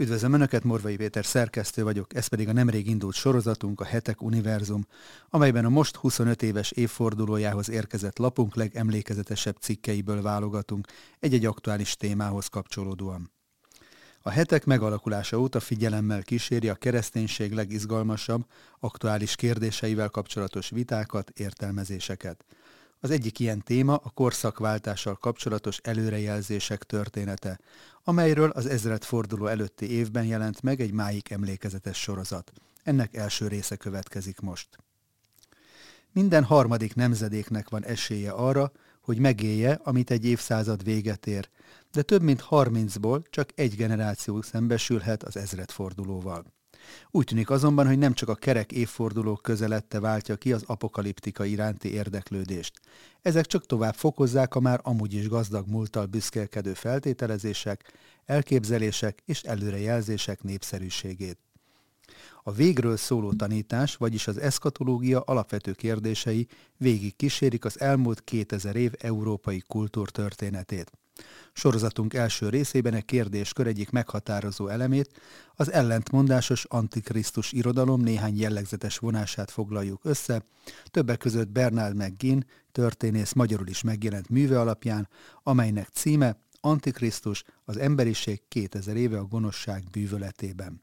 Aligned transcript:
Üdvözlöm 0.00 0.32
Önöket, 0.32 0.64
Morvai 0.64 0.96
Péter 0.96 1.24
szerkesztő 1.24 1.82
vagyok, 1.82 2.14
ez 2.14 2.26
pedig 2.26 2.48
a 2.48 2.52
nemrég 2.52 2.86
indult 2.86 3.14
sorozatunk, 3.14 3.80
a 3.80 3.84
Hetek 3.84 4.22
Univerzum, 4.22 4.86
amelyben 5.28 5.64
a 5.64 5.68
most 5.68 5.96
25 5.96 6.42
éves 6.42 6.70
évfordulójához 6.70 7.70
érkezett 7.70 8.18
lapunk 8.18 8.54
legemlékezetesebb 8.54 9.56
cikkeiből 9.60 10.22
válogatunk 10.22 10.86
egy-egy 11.20 11.44
aktuális 11.44 11.96
témához 11.96 12.46
kapcsolódóan. 12.46 13.32
A 14.22 14.30
hetek 14.30 14.64
megalakulása 14.64 15.38
óta 15.38 15.60
figyelemmel 15.60 16.22
kíséri 16.22 16.68
a 16.68 16.74
kereszténység 16.74 17.52
legizgalmasabb, 17.52 18.46
aktuális 18.80 19.34
kérdéseivel 19.34 20.08
kapcsolatos 20.08 20.68
vitákat, 20.70 21.30
értelmezéseket. 21.30 22.44
Az 23.00 23.10
egyik 23.10 23.38
ilyen 23.38 23.62
téma 23.62 23.94
a 23.94 24.10
korszakváltással 24.10 25.14
kapcsolatos 25.14 25.78
előrejelzések 25.82 26.82
története, 26.82 27.58
amelyről 28.04 28.50
az 28.50 28.66
ezredforduló 28.66 29.46
előtti 29.46 29.90
évben 29.90 30.24
jelent 30.24 30.62
meg 30.62 30.80
egy 30.80 30.92
máig 30.92 31.26
emlékezetes 31.30 32.00
sorozat. 32.00 32.52
Ennek 32.82 33.16
első 33.16 33.48
része 33.48 33.76
következik 33.76 34.40
most. 34.40 34.68
Minden 36.12 36.44
harmadik 36.44 36.94
nemzedéknek 36.94 37.68
van 37.68 37.84
esélye 37.84 38.30
arra, 38.30 38.72
hogy 39.00 39.18
megélje, 39.18 39.80
amit 39.82 40.10
egy 40.10 40.24
évszázad 40.24 40.84
véget 40.84 41.26
ér, 41.26 41.48
de 41.92 42.02
több 42.02 42.22
mint 42.22 42.44
30-ból 42.50 43.30
csak 43.30 43.48
egy 43.54 43.76
generáció 43.76 44.42
szembesülhet 44.42 45.22
az 45.22 45.36
ezredfordulóval. 45.36 46.57
Úgy 47.10 47.24
tűnik 47.24 47.50
azonban, 47.50 47.86
hogy 47.86 47.98
nem 47.98 48.12
csak 48.12 48.28
a 48.28 48.34
kerek 48.34 48.72
évfordulók 48.72 49.42
közelette 49.42 50.00
váltja 50.00 50.36
ki 50.36 50.52
az 50.52 50.64
apokaliptika 50.66 51.44
iránti 51.44 51.92
érdeklődést. 51.92 52.80
Ezek 53.22 53.46
csak 53.46 53.66
tovább 53.66 53.94
fokozzák 53.94 54.54
a 54.54 54.60
már 54.60 54.80
amúgy 54.82 55.14
is 55.14 55.28
gazdag 55.28 55.66
múlttal 55.66 56.06
büszkélkedő 56.06 56.74
feltételezések, 56.74 57.92
elképzelések 58.24 59.22
és 59.24 59.42
előrejelzések 59.42 60.42
népszerűségét. 60.42 61.38
A 62.42 62.52
végről 62.52 62.96
szóló 62.96 63.32
tanítás, 63.32 63.96
vagyis 63.96 64.26
az 64.26 64.38
eszkatológia 64.38 65.20
alapvető 65.20 65.72
kérdései 65.72 66.46
végig 66.76 67.16
kísérik 67.16 67.64
az 67.64 67.80
elmúlt 67.80 68.24
2000 68.24 68.76
év 68.76 68.92
európai 68.98 69.62
kultúrtörténetét. 69.66 70.92
Sorozatunk 71.52 72.14
első 72.14 72.48
részében 72.48 72.94
egy 72.94 73.04
kérdéskör 73.04 73.66
egyik 73.66 73.90
meghatározó 73.90 74.68
elemét, 74.68 75.20
az 75.54 75.72
ellentmondásos 75.72 76.64
antikrisztus 76.64 77.52
irodalom 77.52 78.00
néhány 78.00 78.38
jellegzetes 78.38 78.98
vonását 78.98 79.50
foglaljuk 79.50 80.04
össze, 80.04 80.42
többek 80.84 81.18
között 81.18 81.48
Bernard 81.48 81.96
McGinn, 81.96 82.44
történész 82.72 83.32
magyarul 83.32 83.68
is 83.68 83.82
megjelent 83.82 84.28
műve 84.28 84.60
alapján, 84.60 85.08
amelynek 85.42 85.88
címe 85.88 86.36
Antikrisztus, 86.60 87.44
az 87.64 87.76
emberiség 87.76 88.42
2000 88.48 88.96
éve 88.96 89.18
a 89.18 89.24
gonoszság 89.24 89.84
bűvöletében. 89.90 90.82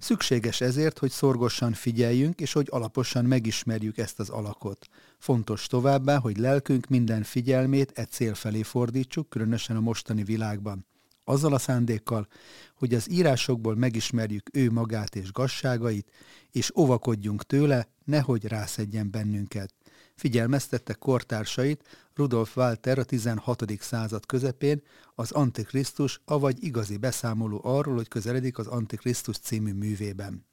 Szükséges 0.00 0.60
ezért, 0.60 0.98
hogy 0.98 1.10
szorgosan 1.10 1.72
figyeljünk, 1.72 2.40
és 2.40 2.52
hogy 2.52 2.66
alaposan 2.70 3.24
megismerjük 3.24 3.98
ezt 3.98 4.20
az 4.20 4.28
alakot. 4.28 4.86
Fontos 5.18 5.66
továbbá, 5.66 6.18
hogy 6.18 6.36
lelkünk 6.36 6.88
minden 6.88 7.22
figyelmét 7.22 7.92
e 7.94 8.04
cél 8.04 8.34
felé 8.34 8.62
fordítsuk, 8.62 9.28
különösen 9.28 9.76
a 9.76 9.80
mostani 9.80 10.22
világban. 10.24 10.86
Azzal 11.24 11.52
a 11.52 11.58
szándékkal, 11.58 12.26
hogy 12.74 12.94
az 12.94 13.10
írásokból 13.10 13.76
megismerjük 13.76 14.48
ő 14.52 14.70
magát 14.70 15.16
és 15.16 15.32
gazságait, 15.32 16.10
és 16.50 16.76
óvakodjunk 16.76 17.42
tőle, 17.46 17.88
nehogy 18.04 18.44
rászedjen 18.44 19.10
bennünket 19.10 19.74
figyelmeztette 20.18 20.94
kortársait 20.94 22.07
Rudolf 22.18 22.56
Walter 22.56 22.98
a 22.98 23.04
16. 23.04 23.64
század 23.80 24.26
közepén 24.26 24.82
az 25.14 25.30
Antikrisztus, 25.30 26.20
avagy 26.24 26.64
igazi 26.64 26.96
beszámoló 26.96 27.60
arról, 27.64 27.94
hogy 27.94 28.08
közeledik 28.08 28.58
az 28.58 28.66
Antikrisztus 28.66 29.38
című 29.38 29.72
művében. 29.72 30.46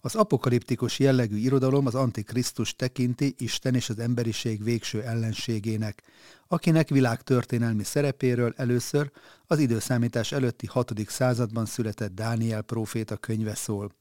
Az 0.00 0.14
apokaliptikus 0.14 0.98
jellegű 0.98 1.36
irodalom 1.36 1.86
az 1.86 1.94
Antikrisztus 1.94 2.76
tekinti 2.76 3.34
Isten 3.38 3.74
és 3.74 3.88
az 3.88 3.98
emberiség 3.98 4.62
végső 4.62 5.02
ellenségének, 5.02 6.02
akinek 6.48 6.88
világtörténelmi 6.88 7.84
szerepéről 7.84 8.54
először 8.56 9.10
az 9.46 9.58
időszámítás 9.58 10.32
előtti 10.32 10.66
6. 10.66 10.92
században 11.06 11.66
született 11.66 12.14
Dániel 12.14 12.62
próféta 12.62 13.16
könyve 13.16 13.54
szól. 13.54 13.94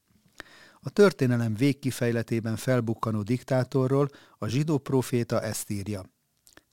A 0.79 0.89
történelem 0.89 1.55
végkifejletében 1.55 2.55
felbukkanó 2.55 3.21
diktátorról 3.21 4.09
a 4.37 4.47
zsidó 4.47 4.77
proféta 4.77 5.41
ezt 5.41 5.69
írja. 5.69 6.13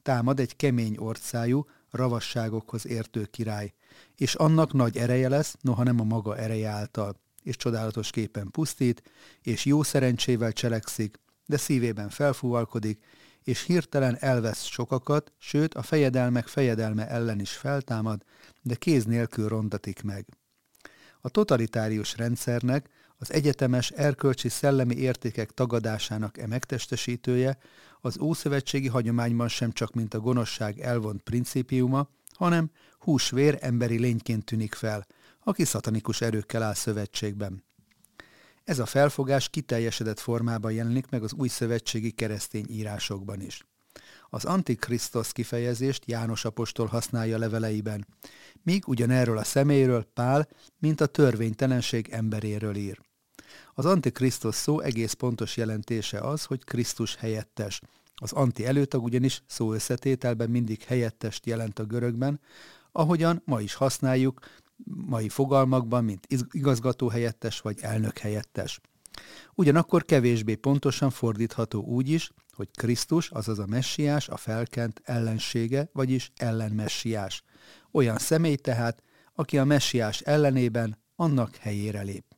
Támad 0.02 0.40
egy 0.40 0.56
kemény 0.56 0.96
orcájú, 0.98 1.66
ravasságokhoz 1.90 2.86
értő 2.86 3.24
király, 3.24 3.72
és 4.16 4.34
annak 4.34 4.72
nagy 4.72 4.96
ereje 4.96 5.28
lesz, 5.28 5.56
noha 5.60 5.82
nem 5.82 6.00
a 6.00 6.04
maga 6.04 6.36
ereje 6.36 6.68
által, 6.68 7.16
és 7.42 7.56
csodálatos 7.56 8.10
képen 8.10 8.50
pusztít, 8.50 9.02
és 9.42 9.64
jó 9.64 9.82
szerencsével 9.82 10.52
cselekszik, 10.52 11.20
de 11.46 11.56
szívében 11.56 12.08
felfúvalkodik, 12.08 13.04
és 13.44 13.62
hirtelen 13.62 14.16
elvesz 14.20 14.62
sokakat, 14.62 15.32
sőt 15.38 15.74
a 15.74 15.82
fejedelmek 15.82 16.46
fejedelme 16.46 17.08
ellen 17.08 17.40
is 17.40 17.50
feltámad, 17.50 18.22
de 18.62 18.74
kéz 18.74 19.04
nélkül 19.04 19.48
rondatik 19.48 20.02
meg. 20.02 20.26
A 21.20 21.28
totalitárius 21.28 22.16
rendszernek, 22.16 22.88
az 23.16 23.32
egyetemes 23.32 23.90
erkölcsi 23.90 24.48
szellemi 24.48 24.94
értékek 24.94 25.50
tagadásának 25.50 26.38
e 26.38 26.46
megtestesítője 26.46 27.58
az 28.04 28.20
ószövetségi 28.20 28.88
hagyományban 28.88 29.48
sem 29.48 29.72
csak 29.72 29.92
mint 29.92 30.14
a 30.14 30.20
gonoszság 30.20 30.80
elvont 30.80 31.22
principiuma, 31.22 32.08
hanem 32.32 32.70
húsvér 32.98 33.58
emberi 33.60 33.98
lényként 33.98 34.44
tűnik 34.44 34.74
fel, 34.74 35.06
aki 35.44 35.64
szatanikus 35.64 36.20
erőkkel 36.20 36.62
áll 36.62 36.74
szövetségben. 36.74 37.64
Ez 38.64 38.78
a 38.78 38.86
felfogás 38.86 39.48
kiteljesedett 39.48 40.20
formában 40.20 40.72
jelenik 40.72 41.10
meg 41.10 41.22
az 41.22 41.32
új 41.32 41.48
szövetségi 41.48 42.10
keresztény 42.10 42.66
írásokban 42.68 43.40
is. 43.40 43.64
Az 44.30 44.44
Antikrisztus 44.44 45.32
kifejezést 45.32 46.04
János 46.06 46.44
apostol 46.44 46.86
használja 46.86 47.38
leveleiben, 47.38 48.06
míg 48.62 48.88
ugyanerről 48.88 49.38
a 49.38 49.44
személyről 49.44 50.04
Pál, 50.14 50.48
mint 50.78 51.00
a 51.00 51.06
törvénytelenség 51.06 52.08
emberéről 52.10 52.76
ír. 52.76 53.00
Az 53.74 53.86
Antikrisztus 53.86 54.54
szó 54.54 54.80
egész 54.80 55.12
pontos 55.12 55.56
jelentése 55.56 56.18
az, 56.20 56.44
hogy 56.44 56.64
Krisztus 56.64 57.16
helyettes. 57.16 57.80
Az 58.14 58.32
anti 58.32 58.66
előtag 58.66 59.02
ugyanis 59.02 59.42
szó 59.46 59.72
összetételben 59.72 60.50
mindig 60.50 60.82
helyettest 60.82 61.46
jelent 61.46 61.78
a 61.78 61.84
görögben, 61.84 62.40
ahogyan 62.92 63.42
ma 63.44 63.60
is 63.60 63.74
használjuk 63.74 64.40
mai 64.84 65.28
fogalmakban, 65.28 66.04
mint 66.04 66.26
igazgató 66.50 67.08
helyettes 67.08 67.60
vagy 67.60 67.78
elnök 67.80 68.18
helyettes. 68.18 68.80
Ugyanakkor 69.54 70.04
kevésbé 70.04 70.54
pontosan 70.54 71.10
fordítható 71.10 71.84
úgy 71.84 72.08
is, 72.08 72.30
hogy 72.52 72.68
Krisztus, 72.74 73.30
azaz 73.30 73.58
a 73.58 73.66
messiás, 73.66 74.28
a 74.28 74.36
felkent 74.36 75.00
ellensége, 75.04 75.88
vagyis 75.92 76.32
ellenmessiás. 76.36 77.42
Olyan 77.92 78.18
személy 78.18 78.56
tehát, 78.56 79.02
aki 79.34 79.58
a 79.58 79.64
messiás 79.64 80.20
ellenében 80.20 80.98
annak 81.16 81.56
helyére 81.56 82.02
lép. 82.02 82.31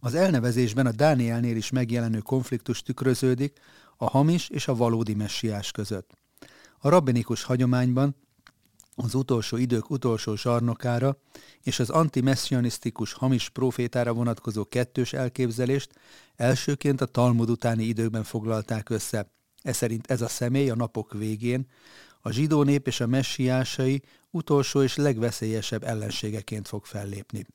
Az 0.00 0.14
elnevezésben 0.14 0.86
a 0.86 0.92
Dánielnél 0.92 1.56
is 1.56 1.70
megjelenő 1.70 2.18
konfliktus 2.18 2.82
tükröződik 2.82 3.58
a 3.96 4.10
hamis 4.10 4.48
és 4.48 4.68
a 4.68 4.74
valódi 4.74 5.14
messiás 5.14 5.70
között. 5.70 6.10
A 6.78 6.88
rabbinikus 6.88 7.42
hagyományban 7.42 8.16
az 8.94 9.14
utolsó 9.14 9.56
idők 9.56 9.90
utolsó 9.90 10.36
zsarnokára 10.36 11.18
és 11.62 11.78
az 11.78 11.90
antimessianisztikus 11.90 13.12
hamis 13.12 13.48
profétára 13.48 14.12
vonatkozó 14.12 14.64
kettős 14.64 15.12
elképzelést 15.12 15.90
elsőként 16.36 17.00
a 17.00 17.06
Talmud 17.06 17.50
utáni 17.50 17.84
időkben 17.84 18.24
foglalták 18.24 18.90
össze. 18.90 19.30
Ez 19.62 19.76
szerint 19.76 20.10
ez 20.10 20.20
a 20.20 20.28
személy 20.28 20.70
a 20.70 20.74
napok 20.74 21.12
végén 21.12 21.66
a 22.20 22.30
zsidó 22.30 22.62
nép 22.62 22.86
és 22.86 23.00
a 23.00 23.06
messiásai 23.06 24.02
utolsó 24.30 24.82
és 24.82 24.96
legveszélyesebb 24.96 25.82
ellenségeként 25.82 26.68
fog 26.68 26.84
fellépni. 26.84 27.46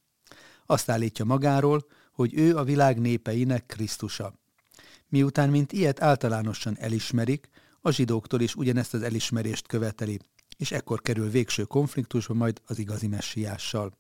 Azt 0.66 0.90
állítja 0.90 1.25
magáról, 1.25 1.86
hogy 2.12 2.34
ő 2.34 2.58
a 2.58 2.63
világ 2.63 3.00
népeinek 3.00 3.66
Krisztusa. 3.66 4.34
Miután 5.08 5.50
mint 5.50 5.72
ilyet 5.72 6.02
általánosan 6.02 6.78
elismerik, 6.80 7.50
a 7.81 7.92
zsidóktól 7.92 8.42
is 8.42 8.56
ugyanezt 8.56 8.94
az 8.94 9.02
elismerést 9.02 9.68
követeli, 9.68 10.19
és 10.58 10.72
ekkor 10.72 11.02
kerül 11.02 11.30
végső 11.30 11.63
konfliktusba 11.63 12.34
majd 12.34 12.62
az 12.66 12.80
igazi 12.80 13.08
messiással. 13.08 13.98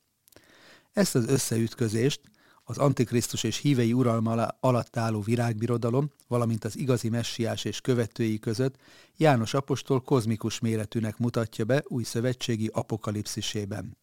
Ezt 0.91 1.15
az 1.15 1.27
összeütközést 1.27 2.21
az 2.63 2.77
Antikrisztus 2.77 3.43
és 3.43 3.57
hívei 3.57 3.93
uralma 3.93 4.47
alatt 4.59 4.97
álló 4.97 5.21
virágbirodalom, 5.21 6.11
valamint 6.27 6.63
az 6.63 6.77
igazi 6.77 7.09
messiás 7.09 7.65
és 7.65 7.81
követői 7.81 8.39
között 8.39 8.75
János 9.17 9.53
apostol 9.53 10.01
kozmikus 10.01 10.59
méretűnek 10.59 11.17
mutatja 11.17 11.65
be 11.65 11.83
új 11.87 12.03
szövetségi 12.03 12.69
apokalipszisében. 12.73 13.97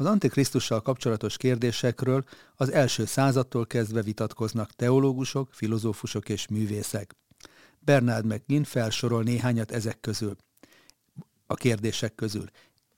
Az 0.00 0.06
Antikrisztussal 0.06 0.80
kapcsolatos 0.80 1.36
kérdésekről 1.36 2.24
az 2.56 2.72
első 2.72 3.04
századtól 3.04 3.66
kezdve 3.66 4.02
vitatkoznak 4.02 4.72
teológusok, 4.72 5.54
filozófusok 5.54 6.28
és 6.28 6.48
művészek. 6.48 7.16
Bernard 7.78 8.24
McGinn 8.24 8.62
felsorol 8.62 9.22
néhányat 9.22 9.70
ezek 9.70 10.00
közül, 10.00 10.36
a 11.46 11.54
kérdések 11.54 12.14
közül. 12.14 12.44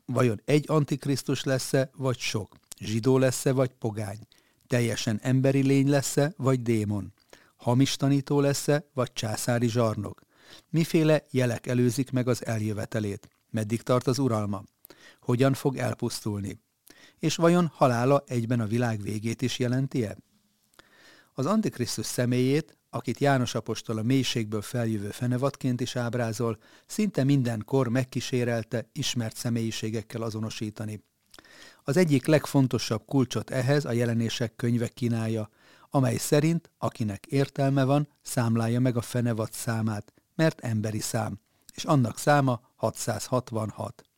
Vajon 0.07 0.41
egy 0.45 0.65
antikrisztus 0.69 1.45
lesz-e, 1.45 1.91
vagy 1.97 2.19
sok? 2.19 2.57
Zsidó 2.79 3.19
lesz-e, 3.19 3.53
vagy 3.53 3.71
pogány? 3.79 4.19
Teljesen 4.67 5.19
emberi 5.23 5.63
lény 5.63 5.89
lesz-e, 5.89 6.33
vagy 6.37 6.63
démon? 6.63 7.13
Hamis 7.57 7.97
tanító 7.97 8.41
lesz-e, 8.41 8.85
vagy 8.95 9.13
császári 9.13 9.69
zsarnok? 9.69 10.21
Miféle 10.69 11.25
jelek 11.31 11.67
előzik 11.67 12.11
meg 12.11 12.29
az 12.29 12.47
eljövetelét? 12.47 13.29
Meddig 13.51 13.83
tart 13.83 14.07
az 14.07 14.19
uralma? 14.19 14.63
Hogyan 15.21 15.55
fog 15.55 15.77
elpusztulni? 15.77 16.61
És 17.23 17.37
vajon 17.37 17.67
halála 17.75 18.25
egyben 18.27 18.61
a 18.61 18.67
világ 18.67 19.03
végét 19.03 19.43
is 19.43 19.59
jelenti-e? 19.59 20.17
Az 21.33 21.47
Antikrisztus 21.47 22.07
személyét, 22.07 22.79
akit 22.91 23.19
János 23.19 23.55
apostol 23.55 23.99
a 23.99 24.03
mélységből 24.03 24.63
feljövő 24.63 25.11
fenevadként 25.11 25.81
is 25.81 25.97
ábrázol, 25.97 26.59
szinte 26.87 27.25
minden 27.25 27.63
kor 27.65 27.89
megkísérelte 27.89 28.89
ismert 28.93 29.37
személyiségekkel 29.37 30.23
azonosítani. 30.23 31.05
Az 31.83 31.97
egyik 31.97 32.27
legfontosabb 32.27 33.05
kulcsot 33.07 33.51
ehhez 33.51 33.85
a 33.85 33.93
jelenések 33.93 34.57
könyve 34.57 34.89
kínálja, 34.89 35.49
amely 35.91 36.17
szerint, 36.17 36.71
akinek 36.79 37.27
értelme 37.27 37.85
van, 37.85 38.09
számlálja 38.23 38.81
meg 38.81 38.97
a 38.97 39.03
fenevad 39.03 39.53
számát, 39.53 40.13
mert 40.35 40.61
emberi 40.61 41.01
szám, 41.01 41.41
és 41.75 41.85
annak 41.85 42.19
száma 42.19 42.61
666. 42.75 44.12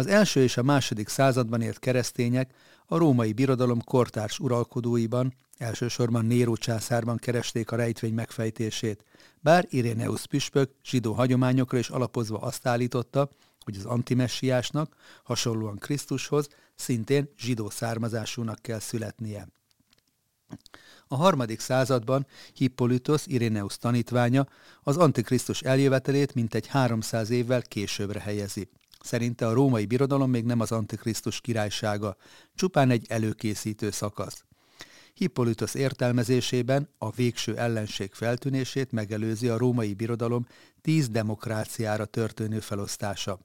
Az 0.00 0.06
első 0.06 0.42
és 0.42 0.56
a 0.56 0.62
második 0.62 1.08
században 1.08 1.60
élt 1.60 1.78
keresztények 1.78 2.54
a 2.86 2.96
római 2.96 3.32
birodalom 3.32 3.84
kortárs 3.84 4.38
uralkodóiban, 4.38 5.34
elsősorban 5.58 6.24
Néró 6.24 6.56
császárban 6.56 7.16
keresték 7.16 7.70
a 7.70 7.76
rejtvény 7.76 8.14
megfejtését, 8.14 9.04
bár 9.40 9.66
Iréneusz 9.68 10.24
püspök 10.24 10.70
zsidó 10.84 11.12
hagyományokra 11.12 11.78
is 11.78 11.88
alapozva 11.88 12.38
azt 12.38 12.66
állította, 12.66 13.28
hogy 13.64 13.76
az 13.76 13.84
antimessiásnak, 13.84 14.96
hasonlóan 15.24 15.78
Krisztushoz, 15.78 16.48
szintén 16.74 17.28
zsidó 17.38 17.70
származásúnak 17.70 18.58
kell 18.62 18.78
születnie. 18.78 19.48
A 21.08 21.16
harmadik 21.16 21.60
században 21.60 22.26
Hippolytos 22.52 23.26
Iréneusz 23.26 23.78
tanítványa 23.78 24.46
az 24.82 24.96
Antikrisztus 24.96 25.60
eljövetelét 25.62 26.34
mintegy 26.34 26.66
300 26.66 27.30
évvel 27.30 27.62
későbbre 27.62 28.20
helyezi. 28.20 28.68
Szerinte 29.00 29.46
a 29.46 29.52
római 29.52 29.86
birodalom 29.86 30.30
még 30.30 30.44
nem 30.44 30.60
az 30.60 30.72
Antikrisztus 30.72 31.40
királysága, 31.40 32.16
csupán 32.54 32.90
egy 32.90 33.06
előkészítő 33.08 33.90
szakasz. 33.90 34.44
Hippolytos 35.14 35.74
értelmezésében 35.74 36.88
a 36.98 37.10
végső 37.10 37.56
ellenség 37.56 38.12
feltűnését 38.12 38.92
megelőzi 38.92 39.48
a 39.48 39.58
római 39.58 39.94
birodalom 39.94 40.46
tíz 40.80 41.08
demokráciára 41.08 42.04
történő 42.04 42.60
felosztása. 42.60 43.38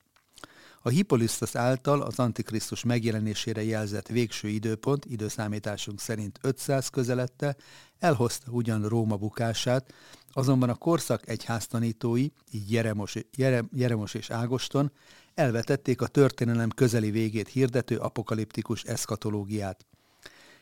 A 0.82 0.90
Hippolytos 0.90 1.56
által 1.56 2.02
az 2.02 2.20
Antikrisztus 2.20 2.84
megjelenésére 2.84 3.64
jelzett 3.64 4.08
végső 4.08 4.48
időpont 4.48 5.06
időszámításunk 5.06 6.00
szerint 6.00 6.40
500 6.42 6.90
közelette 6.90 7.56
elhozta 8.00 8.52
ugyan 8.52 8.88
Róma 8.88 9.16
bukását, 9.16 9.94
azonban 10.32 10.70
a 10.70 10.76
korszak 10.76 11.30
egyháztanítói, 11.30 12.28
így 12.52 12.72
Jeremos, 12.72 13.16
Jerem, 13.38 13.70
Jeremos 13.74 14.14
és 14.14 14.30
Ágoston 14.30 14.92
elvetették 15.36 16.02
a 16.02 16.08
történelem 16.08 16.70
közeli 16.70 17.12
végét 17.12 17.48
hirdető 17.48 17.98
apokaliptikus 17.98 18.84
eszkatológiát. 18.84 19.86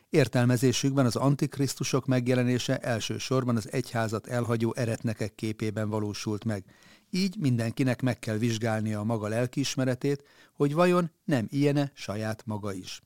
Értelmezésükben 0.10 1.06
az 1.06 1.16
antikrisztusok 1.16 2.06
megjelenése 2.06 2.78
elsősorban 2.78 3.56
az 3.56 3.72
egyházat 3.72 4.28
elhagyó 4.28 4.74
eretnekek 4.76 5.36
képében 5.36 5.90
valósult 5.90 6.46
meg. 6.46 6.64
Így 7.10 7.38
mindenkinek 7.40 8.02
meg 8.02 8.20
kell 8.20 8.38
vizsgálnia 8.38 9.00
a 9.00 9.04
maga 9.04 9.28
lelkiismeretét, 9.28 10.24
hogy 10.54 10.74
vajon 10.74 11.12
nem 11.26 11.48
ilyene 11.50 11.92
saját 11.94 12.46
maga 12.46 12.74
is. 12.74 13.02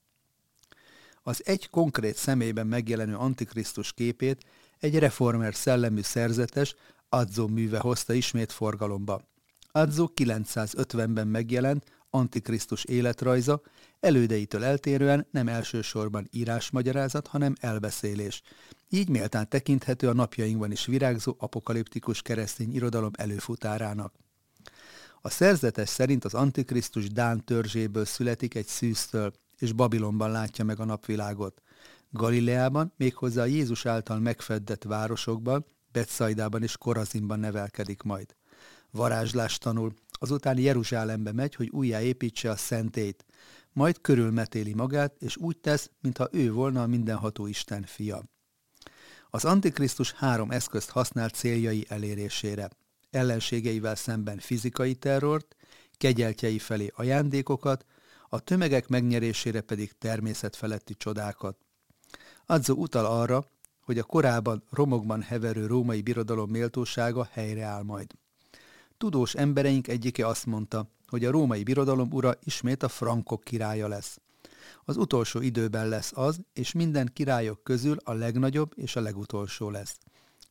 Az 1.23 1.41
egy 1.45 1.69
konkrét 1.69 2.15
személyben 2.15 2.67
megjelenő 2.67 3.15
antikrisztus 3.15 3.93
képét 3.93 4.45
egy 4.79 4.99
reformer 4.99 5.55
szellemű 5.55 6.01
szerzetes 6.01 6.75
Adzo 7.09 7.47
műve 7.47 7.79
hozta 7.79 8.13
ismét 8.13 8.51
forgalomba. 8.51 9.21
Adzo 9.77 10.07
950-ben 10.15 11.27
megjelent 11.27 11.85
Antikrisztus 12.09 12.83
életrajza, 12.83 13.62
elődeitől 14.00 14.63
eltérően 14.63 15.27
nem 15.31 15.47
elsősorban 15.47 16.27
írásmagyarázat, 16.31 17.27
hanem 17.27 17.53
elbeszélés. 17.59 18.41
Így 18.89 19.09
méltán 19.09 19.50
tekinthető 19.50 20.07
a 20.07 20.13
napjainkban 20.13 20.71
is 20.71 20.85
virágzó 20.85 21.35
apokaliptikus 21.38 22.21
keresztény 22.21 22.75
irodalom 22.75 23.12
előfutárának. 23.18 24.13
A 25.21 25.29
szerzetes 25.29 25.89
szerint 25.89 26.25
az 26.25 26.33
Antikrisztus 26.33 27.07
Dán 27.07 27.45
törzséből 27.45 28.06
születik 28.06 28.56
egy 28.56 28.68
szűztől, 28.68 29.31
és 29.57 29.71
Babilonban 29.71 30.31
látja 30.31 30.63
meg 30.65 30.79
a 30.79 30.85
napvilágot. 30.85 31.62
Galileában, 32.09 32.94
méghozzá 32.95 33.41
a 33.41 33.45
Jézus 33.45 33.85
által 33.85 34.19
megfeddett 34.19 34.83
városokban, 34.83 35.65
Betszaidában 35.91 36.63
és 36.63 36.77
Korazinban 36.77 37.39
nevelkedik 37.39 38.01
majd. 38.01 38.35
Varázslást 38.92 39.62
tanul, 39.62 39.94
azután 40.12 40.57
Jeruzsálembe 40.57 41.31
megy, 41.31 41.56
hogy 41.56 41.69
újjáépítse 41.69 42.50
a 42.50 42.56
szentét, 42.56 43.25
majd 43.74 44.01
körülmetéli 44.01 44.74
magát, 44.74 45.16
és 45.19 45.38
úgy 45.38 45.57
tesz, 45.57 45.89
mintha 46.01 46.28
ő 46.31 46.51
volna 46.51 46.81
a 46.81 46.88
mindenható 46.88 47.48
Isten 47.48 47.84
fia. 47.84 48.24
Az 49.30 49.45
Antikrisztus 49.45 50.12
három 50.12 50.51
eszközt 50.51 50.89
használ 50.89 51.30
céljai 51.30 51.86
elérésére. 51.89 52.69
Ellenségeivel 53.10 53.95
szemben 53.95 54.38
fizikai 54.38 54.95
terrort, 54.95 55.56
kegyeltjei 55.98 56.60
felé 56.60 56.92
ajándékokat, 56.95 57.86
a 58.30 58.39
tömegek 58.39 58.88
megnyerésére 58.88 59.62
pedig 59.62 59.92
természetfeletti 59.98 60.95
csodákat. 60.95 61.57
Adzo 62.45 62.74
utal 62.74 63.06
arra, 63.06 63.45
hogy 63.81 64.00
a 64.00 64.04
korában 64.04 64.63
romokban 64.69 65.22
heverő 65.22 65.66
római 65.66 66.01
birodalom 66.01 66.50
méltósága 66.50 67.28
helyreáll 67.31 67.84
majd. 67.84 68.13
Tudós 68.97 69.33
embereink 69.33 69.88
egyike 69.88 70.27
azt 70.27 70.45
mondta, 70.45 70.89
hogy 71.07 71.25
a 71.25 71.31
római 71.31 71.63
birodalom 71.63 72.11
ura 72.11 72.35
ismét 72.44 72.83
a 72.83 72.89
frankok 72.89 73.44
királya 73.44 73.88
lesz. 73.88 74.19
Az 74.85 74.97
utolsó 74.97 75.41
időben 75.41 75.88
lesz 75.88 76.11
az, 76.15 76.39
és 76.53 76.71
minden 76.71 77.09
királyok 77.13 77.63
közül 77.63 77.97
a 78.03 78.13
legnagyobb 78.13 78.71
és 78.75 78.95
a 78.95 79.01
legutolsó 79.01 79.69
lesz. 79.69 79.97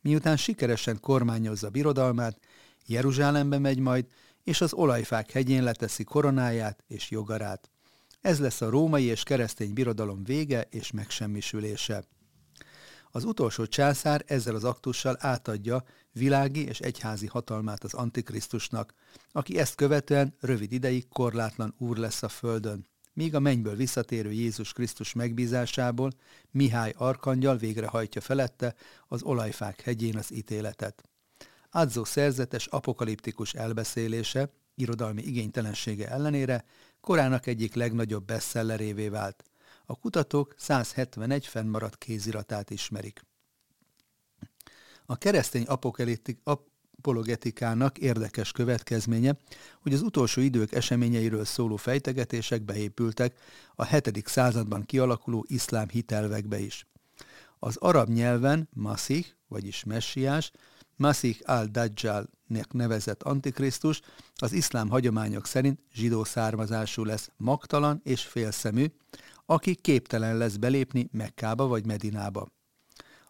Miután 0.01 0.37
sikeresen 0.37 0.99
kormányozza 0.99 1.69
birodalmát, 1.69 2.39
Jeruzsálembe 2.85 3.59
megy 3.59 3.79
majd, 3.79 4.05
és 4.43 4.61
az 4.61 4.73
olajfák 4.73 5.31
hegyén 5.31 5.63
leteszi 5.63 6.03
koronáját 6.03 6.83
és 6.87 7.11
jogarát. 7.11 7.69
Ez 8.21 8.39
lesz 8.39 8.61
a 8.61 8.69
római 8.69 9.03
és 9.03 9.23
keresztény 9.23 9.73
birodalom 9.73 10.23
vége 10.23 10.67
és 10.69 10.91
megsemmisülése. 10.91 12.03
Az 13.11 13.23
utolsó 13.23 13.65
császár 13.65 14.23
ezzel 14.27 14.55
az 14.55 14.63
aktussal 14.63 15.17
átadja 15.19 15.83
világi 16.11 16.65
és 16.65 16.79
egyházi 16.79 17.27
hatalmát 17.27 17.83
az 17.83 17.93
Antikrisztusnak, 17.93 18.93
aki 19.31 19.57
ezt 19.57 19.75
követően 19.75 20.35
rövid 20.39 20.71
ideig 20.71 21.07
korlátlan 21.07 21.75
úr 21.77 21.97
lesz 21.97 22.23
a 22.23 22.29
földön, 22.29 22.87
míg 23.13 23.35
a 23.35 23.39
mennyből 23.39 23.75
visszatérő 23.75 24.31
Jézus 24.31 24.73
Krisztus 24.73 25.13
megbízásából 25.13 26.11
Mihály 26.51 26.93
Arkangyal 26.97 27.57
végrehajtja 27.57 28.21
felette 28.21 28.75
az 29.07 29.23
olajfák 29.23 29.81
hegyén 29.81 30.17
az 30.17 30.33
ítéletet. 30.33 31.03
Adzó 31.69 32.03
szerzetes 32.03 32.65
apokaliptikus 32.65 33.53
elbeszélése, 33.53 34.49
irodalmi 34.75 35.21
igénytelensége 35.21 36.09
ellenére 36.09 36.65
korának 37.01 37.45
egyik 37.45 37.73
legnagyobb 37.73 38.25
bestsellerévé 38.25 39.07
vált. 39.07 39.43
A 39.89 39.95
kutatók 39.95 40.55
171 40.57 41.45
fennmaradt 41.47 41.97
kéziratát 41.97 42.69
ismerik. 42.69 43.25
A 45.05 45.17
keresztény 45.17 45.65
apologetikának 46.43 47.97
érdekes 47.97 48.51
következménye, 48.51 49.37
hogy 49.81 49.93
az 49.93 50.01
utolsó 50.01 50.41
idők 50.41 50.71
eseményeiről 50.71 51.45
szóló 51.45 51.75
fejtegetések 51.75 52.61
beépültek 52.61 53.39
a 53.75 53.85
7. 53.85 54.27
században 54.27 54.85
kialakuló 54.85 55.45
iszlám 55.47 55.87
hitelvekbe 55.89 56.59
is. 56.59 56.87
Az 57.59 57.75
arab 57.77 58.09
nyelven 58.09 58.69
Masih, 58.73 59.25
vagyis 59.47 59.83
messiás, 59.83 60.51
Masih 60.95 61.37
al-Dajjal-nek 61.43 62.71
nevezett 62.71 63.23
antikrisztus 63.23 64.01
az 64.35 64.53
iszlám 64.53 64.89
hagyományok 64.89 65.45
szerint 65.45 65.79
zsidó 65.93 66.23
származású 66.23 67.03
lesz, 67.03 67.29
magtalan 67.37 68.01
és 68.03 68.21
félszemű, 68.21 68.85
aki 69.49 69.75
képtelen 69.75 70.37
lesz 70.37 70.55
belépni 70.55 71.09
Mekkába 71.11 71.67
vagy 71.67 71.85
Medinába. 71.85 72.47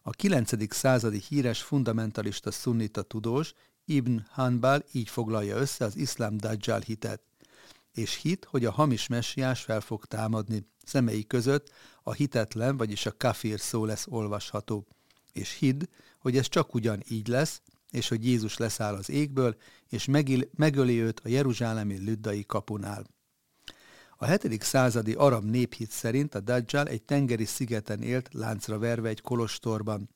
A 0.02 0.10
9. 0.10 0.74
századi 0.74 1.22
híres 1.28 1.62
fundamentalista 1.62 2.50
szunnita 2.50 3.02
tudós 3.02 3.52
Ibn 3.84 4.24
Hanbal 4.30 4.84
így 4.92 5.08
foglalja 5.08 5.56
össze 5.56 5.84
az 5.84 5.96
iszlám 5.96 6.36
Dajjal 6.36 6.80
hitet, 6.80 7.22
és 7.92 8.20
hit, 8.20 8.44
hogy 8.44 8.64
a 8.64 8.70
hamis 8.70 9.06
messiás 9.06 9.62
fel 9.62 9.80
fog 9.80 10.04
támadni. 10.04 10.66
Szemei 10.84 11.26
között 11.26 11.70
a 12.02 12.12
hitetlen, 12.12 12.76
vagyis 12.76 13.06
a 13.06 13.16
kafir 13.16 13.60
szó 13.60 13.84
lesz 13.84 14.06
olvasható. 14.08 14.86
És 15.32 15.52
hidd, 15.58 15.84
hogy 16.18 16.36
ez 16.36 16.48
csak 16.48 16.74
ugyan 16.74 17.02
így 17.08 17.28
lesz, 17.28 17.62
és 17.90 18.08
hogy 18.08 18.26
Jézus 18.26 18.56
leszáll 18.56 18.94
az 18.94 19.10
égből, 19.10 19.56
és 19.88 20.08
megöli 20.56 21.00
őt 21.00 21.20
a 21.24 21.28
jeruzsálemi 21.28 21.96
lüddai 21.96 22.44
kapunál. 22.44 23.06
A 24.20 24.26
7. 24.26 24.62
századi 24.62 25.12
arab 25.12 25.44
néphit 25.44 25.90
szerint 25.90 26.34
a 26.34 26.40
Dajjal 26.40 26.86
egy 26.86 27.02
tengeri 27.02 27.44
szigeten 27.44 28.02
élt 28.02 28.28
láncra 28.32 28.78
verve 28.78 29.08
egy 29.08 29.20
kolostorban, 29.20 30.08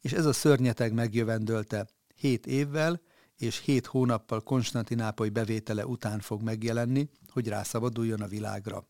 és 0.00 0.12
ez 0.12 0.26
a 0.26 0.32
szörnyeteg 0.32 0.92
megjövendölte. 0.92 1.86
Hét 2.14 2.46
évvel 2.46 3.00
és 3.36 3.58
hét 3.58 3.86
hónappal 3.86 4.40
Konstantinápoly 4.40 5.28
bevétele 5.28 5.86
után 5.86 6.20
fog 6.20 6.42
megjelenni, 6.42 7.08
hogy 7.28 7.48
rászabaduljon 7.48 8.20
a 8.20 8.26
világra. 8.26 8.86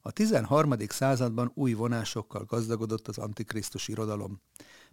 A 0.00 0.10
13. 0.10 0.74
században 0.88 1.50
új 1.54 1.72
vonásokkal 1.72 2.44
gazdagodott 2.44 3.08
az 3.08 3.18
antikrisztus 3.18 3.88
irodalom. 3.88 4.40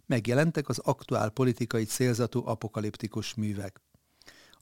Megjelentek 0.06 0.68
az 0.68 0.78
aktuál 0.78 1.30
politikai 1.30 1.84
célzatú 1.84 2.46
apokaliptikus 2.46 3.34
művek. 3.34 3.80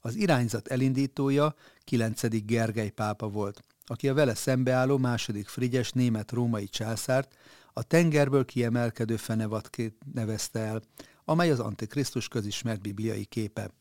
Az 0.01 0.15
irányzat 0.15 0.67
elindítója 0.67 1.55
9. 1.83 2.45
Gergely 2.45 2.89
pápa 2.89 3.27
volt, 3.27 3.63
aki 3.85 4.07
a 4.07 4.13
vele 4.13 4.35
szembeálló 4.35 4.97
második 4.97 5.47
Frigyes 5.47 5.91
német-római 5.91 6.67
császárt 6.67 7.35
a 7.73 7.83
tengerből 7.83 8.45
kiemelkedő 8.45 9.15
fenevatként 9.17 9.95
nevezte 10.13 10.59
el, 10.59 10.81
amely 11.25 11.51
az 11.51 11.59
Antikrisztus 11.59 12.27
közismert 12.27 12.81
bibliai 12.81 13.25
képe. 13.25 13.71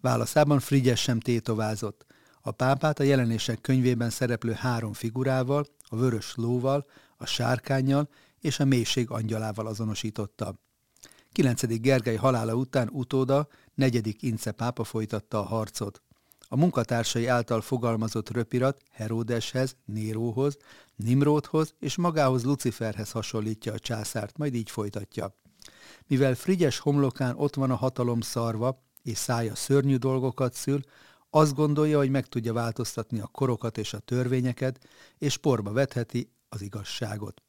Válaszában 0.00 0.60
Frigyes 0.60 1.00
sem 1.00 1.20
tétovázott. 1.20 2.06
A 2.40 2.50
pápát 2.50 2.98
a 2.98 3.02
jelenések 3.02 3.60
könyvében 3.60 4.10
szereplő 4.10 4.52
három 4.52 4.92
figurával, 4.92 5.66
a 5.88 5.96
vörös 5.96 6.32
lóval, 6.34 6.86
a 7.16 7.26
sárkányjal 7.26 8.08
és 8.40 8.60
a 8.60 8.64
mélység 8.64 9.10
angyalával 9.10 9.66
azonosította. 9.66 10.54
9. 11.32 11.80
Gergely 11.80 12.16
halála 12.16 12.54
után 12.54 12.88
utóda, 12.92 13.48
negyedik 13.74 14.22
Ince 14.22 14.52
pápa 14.52 14.84
folytatta 14.84 15.38
a 15.38 15.46
harcot. 15.46 16.02
A 16.48 16.56
munkatársai 16.56 17.26
által 17.26 17.60
fogalmazott 17.60 18.30
röpirat 18.30 18.82
Heródeshez, 18.90 19.76
Néróhoz, 19.84 20.56
Nimródhoz 20.96 21.74
és 21.78 21.96
magához 21.96 22.44
Luciferhez 22.44 23.10
hasonlítja 23.10 23.72
a 23.72 23.78
császárt, 23.78 24.38
majd 24.38 24.54
így 24.54 24.70
folytatja. 24.70 25.36
Mivel 26.06 26.34
Frigyes 26.34 26.78
homlokán 26.78 27.34
ott 27.36 27.54
van 27.54 27.70
a 27.70 27.74
hatalom 27.74 28.20
szarva, 28.20 28.82
és 29.02 29.18
szája 29.18 29.54
szörnyű 29.54 29.96
dolgokat 29.96 30.54
szül, 30.54 30.80
azt 31.30 31.54
gondolja, 31.54 31.98
hogy 31.98 32.10
meg 32.10 32.26
tudja 32.26 32.52
változtatni 32.52 33.20
a 33.20 33.26
korokat 33.26 33.78
és 33.78 33.92
a 33.92 33.98
törvényeket, 33.98 34.86
és 35.18 35.36
porba 35.36 35.72
vetheti 35.72 36.32
az 36.48 36.62
igazságot. 36.62 37.42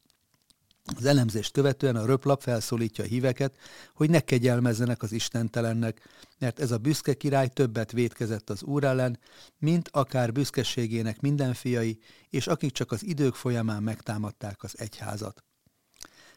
Az 0.84 1.04
elemzést 1.04 1.52
követően 1.52 1.96
a 1.96 2.06
röplap 2.06 2.42
felszólítja 2.42 3.04
a 3.04 3.06
híveket, 3.06 3.56
hogy 3.94 4.10
ne 4.10 4.20
kegyelmezzenek 4.20 5.02
az 5.02 5.12
istentelennek, 5.12 6.08
mert 6.38 6.60
ez 6.60 6.70
a 6.70 6.78
büszke 6.78 7.14
király 7.14 7.48
többet 7.48 7.92
védkezett 7.92 8.50
az 8.50 8.62
úr 8.62 8.84
ellen, 8.84 9.18
mint 9.58 9.88
akár 9.92 10.32
büszkeségének 10.32 11.20
minden 11.20 11.54
fiai, 11.54 11.98
és 12.30 12.46
akik 12.46 12.72
csak 12.72 12.92
az 12.92 13.04
idők 13.04 13.34
folyamán 13.34 13.82
megtámadták 13.82 14.62
az 14.62 14.74
egyházat. 14.78 15.44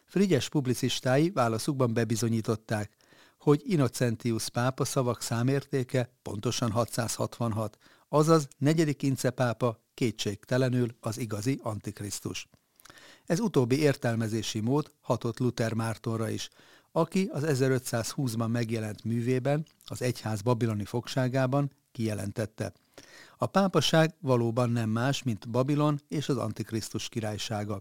Frigyes 0.04 0.48
publicistái 0.48 1.30
válaszukban 1.30 1.94
bebizonyították, 1.94 2.96
hogy 3.38 3.62
Innocentius 3.64 4.48
pápa 4.48 4.84
szavak 4.84 5.22
számértéke 5.22 6.10
pontosan 6.22 6.70
666, 6.70 7.78
azaz 8.08 8.48
negyedik 8.58 9.02
Ince 9.02 9.30
pápa 9.30 9.82
kétségtelenül 9.94 10.96
az 11.00 11.18
igazi 11.18 11.58
Antikrisztus. 11.62 12.48
Ez 13.28 13.40
utóbbi 13.40 13.78
értelmezési 13.78 14.60
mód 14.60 14.92
hatott 15.00 15.38
Luther 15.38 15.72
Mártonra 15.72 16.28
is, 16.28 16.48
aki 16.92 17.28
az 17.32 17.42
1520-ban 17.46 18.50
megjelent 18.50 19.04
művében, 19.04 19.66
az 19.84 20.02
egyház 20.02 20.42
babiloni 20.42 20.84
fogságában 20.84 21.70
kijelentette. 21.92 22.72
A 23.36 23.46
pápaság 23.46 24.14
valóban 24.20 24.70
nem 24.70 24.90
más, 24.90 25.22
mint 25.22 25.50
Babilon 25.50 26.00
és 26.08 26.28
az 26.28 26.36
Antikrisztus 26.36 27.08
királysága. 27.08 27.80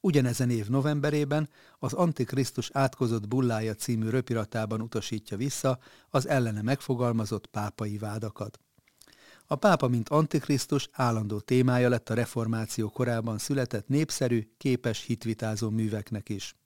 Ugyanezen 0.00 0.50
év 0.50 0.68
novemberében 0.68 1.48
az 1.78 1.92
Antikrisztus 1.92 2.70
átkozott 2.72 3.28
bullája 3.28 3.74
című 3.74 4.08
röpiratában 4.08 4.80
utasítja 4.80 5.36
vissza 5.36 5.78
az 6.10 6.28
ellene 6.28 6.62
megfogalmazott 6.62 7.46
pápai 7.46 7.98
vádakat. 7.98 8.58
A 9.46 9.54
pápa, 9.56 9.88
mint 9.88 10.08
antikrisztus 10.08 10.88
állandó 10.92 11.40
témája 11.40 11.88
lett 11.88 12.10
a 12.10 12.14
reformáció 12.14 12.88
korában 12.88 13.38
született 13.38 13.88
népszerű, 13.88 14.54
képes 14.56 15.04
hitvitázó 15.04 15.70
műveknek 15.70 16.28
is. 16.28 16.56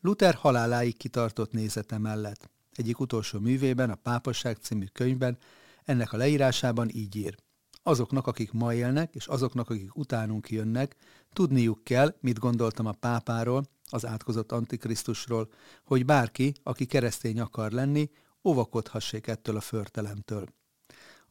Luther 0.00 0.34
haláláig 0.34 0.96
kitartott 0.96 1.52
nézete 1.52 1.98
mellett. 1.98 2.50
Egyik 2.72 3.00
utolsó 3.00 3.38
művében, 3.38 3.90
a 3.90 3.94
Pápasság 3.94 4.56
című 4.56 4.84
könyvben 4.92 5.38
ennek 5.84 6.12
a 6.12 6.16
leírásában 6.16 6.88
így 6.92 7.16
ír. 7.16 7.36
Azoknak, 7.82 8.26
akik 8.26 8.52
ma 8.52 8.74
élnek, 8.74 9.14
és 9.14 9.26
azoknak, 9.26 9.70
akik 9.70 9.96
utánunk 9.96 10.50
jönnek, 10.50 10.96
tudniuk 11.32 11.84
kell, 11.84 12.16
mit 12.20 12.38
gondoltam 12.38 12.86
a 12.86 12.92
pápáról, 12.92 13.64
az 13.90 14.06
átkozott 14.06 14.52
antikrisztusról, 14.52 15.48
hogy 15.84 16.04
bárki, 16.04 16.52
aki 16.62 16.86
keresztény 16.86 17.40
akar 17.40 17.72
lenni, 17.72 18.10
óvakodhassék 18.44 19.26
ettől 19.26 19.56
a 19.56 19.60
förtelemtől. 19.60 20.48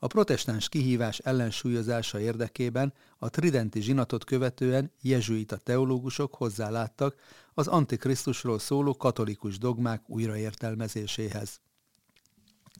A 0.05 0.07
protestáns 0.07 0.69
kihívás 0.69 1.19
ellensúlyozása 1.19 2.19
érdekében 2.19 2.93
a 3.17 3.29
tridenti 3.29 3.81
zsinatot 3.81 4.23
követően 4.23 4.91
jezsuita 5.01 5.57
teológusok 5.57 6.35
hozzáláttak 6.35 7.15
az 7.53 7.67
antikrisztusról 7.67 8.59
szóló 8.59 8.95
katolikus 8.95 9.57
dogmák 9.57 10.09
újraértelmezéséhez. 10.09 11.59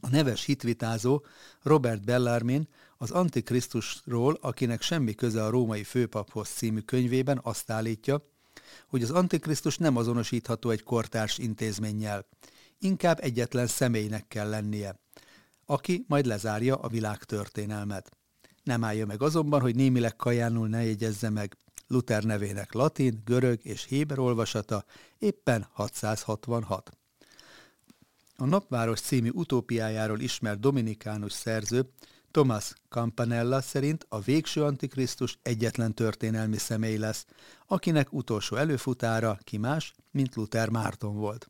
A 0.01 0.09
neves 0.09 0.43
hitvitázó 0.43 1.25
Robert 1.61 2.05
Bellarmin 2.05 2.67
az 2.97 3.11
Antikrisztusról, 3.11 4.37
akinek 4.41 4.81
semmi 4.81 5.13
köze 5.13 5.43
a 5.43 5.49
római 5.49 5.83
főpaphoz 5.83 6.47
című 6.47 6.79
könyvében 6.79 7.39
azt 7.43 7.71
állítja, 7.71 8.29
hogy 8.87 9.03
az 9.03 9.11
Antikrisztus 9.11 9.77
nem 9.77 9.97
azonosítható 9.97 10.69
egy 10.69 10.83
kortárs 10.83 11.37
intézménnyel, 11.37 12.25
inkább 12.79 13.17
egyetlen 13.21 13.67
személynek 13.67 14.27
kell 14.27 14.49
lennie 14.49 15.03
aki 15.65 16.05
majd 16.07 16.25
lezárja 16.25 16.75
a 16.75 16.87
világ 16.87 17.23
történelmet. 17.23 18.11
Nem 18.63 18.83
állja 18.83 19.05
meg 19.05 19.21
azonban, 19.21 19.61
hogy 19.61 19.75
némileg 19.75 20.15
kajánul 20.15 20.67
ne 20.67 20.83
jegyezze 20.83 21.29
meg. 21.29 21.57
Luther 21.87 22.23
nevének 22.23 22.73
latin, 22.73 23.21
görög 23.25 23.59
és 23.63 23.85
héber 23.85 24.19
olvasata 24.19 24.85
éppen 25.17 25.67
666. 25.71 26.91
A 28.37 28.45
Napváros 28.45 28.99
című 28.99 29.29
utópiájáról 29.29 30.19
ismert 30.19 30.59
dominikánus 30.59 31.33
szerző 31.33 31.89
Thomas 32.31 32.73
Campanella 32.89 33.61
szerint 33.61 34.05
a 34.09 34.19
végső 34.19 34.63
antikrisztus 34.63 35.39
egyetlen 35.41 35.93
történelmi 35.93 36.57
személy 36.57 36.97
lesz, 36.97 37.25
akinek 37.67 38.13
utolsó 38.13 38.55
előfutára 38.55 39.37
ki 39.43 39.57
más, 39.57 39.93
mint 40.11 40.35
Luther 40.35 40.69
Márton 40.69 41.15
volt. 41.15 41.49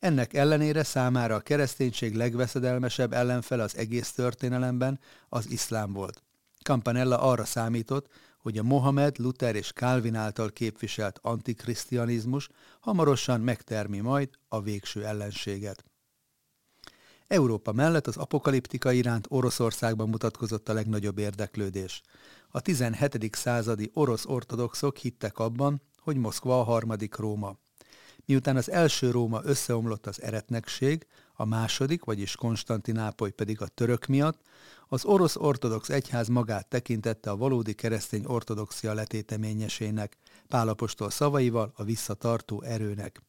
Ennek 0.00 0.34
ellenére 0.34 0.82
számára 0.82 1.34
a 1.34 1.40
kereszténység 1.40 2.14
legveszedelmesebb 2.14 3.12
ellenfele 3.12 3.62
az 3.62 3.76
egész 3.76 4.12
történelemben 4.12 5.00
az 5.28 5.50
iszlám 5.50 5.92
volt. 5.92 6.22
Campanella 6.62 7.20
arra 7.20 7.44
számított, 7.44 8.06
hogy 8.38 8.58
a 8.58 8.62
Mohamed, 8.62 9.18
Luther 9.18 9.54
és 9.54 9.72
Calvin 9.72 10.14
által 10.14 10.50
képviselt 10.50 11.18
antikrisztianizmus 11.22 12.48
hamarosan 12.80 13.40
megtermi 13.40 13.98
majd 13.98 14.28
a 14.48 14.60
végső 14.60 15.04
ellenséget. 15.04 15.84
Európa 17.26 17.72
mellett 17.72 18.06
az 18.06 18.16
apokaliptika 18.16 18.92
iránt 18.92 19.26
Oroszországban 19.28 20.08
mutatkozott 20.08 20.68
a 20.68 20.72
legnagyobb 20.72 21.18
érdeklődés. 21.18 22.02
A 22.48 22.60
17. 22.60 23.36
századi 23.36 23.90
orosz 23.94 24.26
ortodoxok 24.26 24.96
hittek 24.96 25.38
abban, 25.38 25.82
hogy 25.98 26.16
Moszkva 26.16 26.60
a 26.60 26.64
harmadik 26.64 27.16
Róma. 27.16 27.58
Miután 28.30 28.56
az 28.56 28.70
első 28.70 29.10
Róma 29.10 29.40
összeomlott 29.44 30.06
az 30.06 30.22
eretnekség, 30.22 31.06
a 31.34 31.44
második, 31.44 32.04
vagyis 32.04 32.36
Konstantinápoly 32.36 33.30
pedig 33.30 33.60
a 33.60 33.66
török 33.66 34.06
miatt, 34.06 34.40
az 34.88 35.04
orosz 35.04 35.36
ortodox 35.36 35.88
egyház 35.88 36.28
magát 36.28 36.66
tekintette 36.66 37.30
a 37.30 37.36
valódi 37.36 37.74
keresztény 37.74 38.24
ortodoxia 38.24 38.94
letéteményesének, 38.94 40.16
Pálapostól 40.48 41.10
szavaival 41.10 41.72
a 41.76 41.84
visszatartó 41.84 42.62
erőnek. 42.62 43.22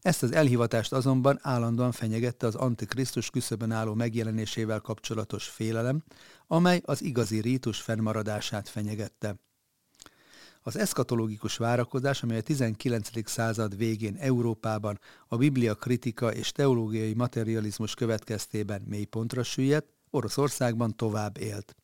Ezt 0.00 0.22
az 0.22 0.32
elhivatást 0.32 0.92
azonban 0.92 1.38
állandóan 1.42 1.92
fenyegette 1.92 2.46
az 2.46 2.54
Antikrisztus 2.54 3.30
küszöbön 3.30 3.70
álló 3.70 3.94
megjelenésével 3.94 4.80
kapcsolatos 4.80 5.48
félelem, 5.48 6.02
amely 6.46 6.80
az 6.84 7.02
igazi 7.02 7.40
rítus 7.40 7.80
fennmaradását 7.80 8.68
fenyegette. 8.68 9.36
Az 10.64 10.76
eszkatológikus 10.76 11.56
várakozás, 11.56 12.22
amely 12.22 12.38
a 12.38 12.42
19. 12.42 13.28
század 13.30 13.76
végén 13.76 14.16
Európában 14.16 14.98
a 15.28 15.36
biblia 15.36 15.74
kritika 15.74 16.32
és 16.32 16.52
teológiai 16.52 17.14
materializmus 17.14 17.94
következtében 17.94 18.82
mélypontra 18.88 19.42
süllyedt, 19.42 19.86
Oroszországban 20.10 20.96
tovább 20.96 21.38
élt. 21.38 21.76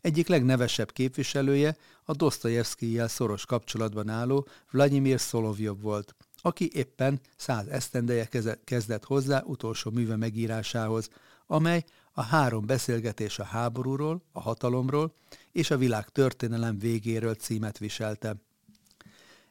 Egyik 0.00 0.28
legnevesebb 0.28 0.92
képviselője 0.92 1.76
a 2.04 2.12
Dostoyevskijel 2.12 3.08
szoros 3.08 3.46
kapcsolatban 3.46 4.08
álló 4.08 4.48
Vladimir 4.70 5.20
Szolovjov 5.20 5.80
volt, 5.80 6.14
aki 6.42 6.70
éppen 6.72 7.20
száz 7.36 7.66
esztendeje 7.66 8.28
kezdett 8.64 9.04
hozzá 9.04 9.42
utolsó 9.46 9.90
műve 9.90 10.16
megírásához, 10.16 11.08
amely 11.46 11.84
a 12.12 12.22
három 12.22 12.66
beszélgetés 12.66 13.38
a 13.38 13.44
háborúról, 13.44 14.22
a 14.32 14.40
hatalomról 14.40 15.14
és 15.54 15.70
a 15.70 15.76
világ 15.76 16.08
történelem 16.08 16.78
végéről 16.78 17.34
címet 17.34 17.78
viselte. 17.78 18.36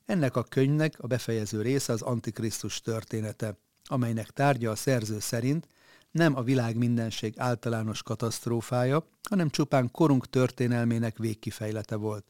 Ennek 0.05 0.35
a 0.35 0.43
könyvnek 0.43 0.99
a 0.99 1.07
befejező 1.07 1.61
része 1.61 1.93
az 1.93 2.01
Antikrisztus 2.01 2.81
története, 2.81 3.57
amelynek 3.85 4.29
tárgya 4.29 4.71
a 4.71 4.75
szerző 4.75 5.19
szerint 5.19 5.67
nem 6.11 6.35
a 6.35 6.41
világ 6.41 6.75
mindenség 6.75 7.33
általános 7.37 8.03
katasztrófája, 8.03 9.07
hanem 9.29 9.49
csupán 9.49 9.91
korunk 9.91 10.29
történelmének 10.29 11.17
végkifejlete 11.17 11.95
volt. 11.95 12.25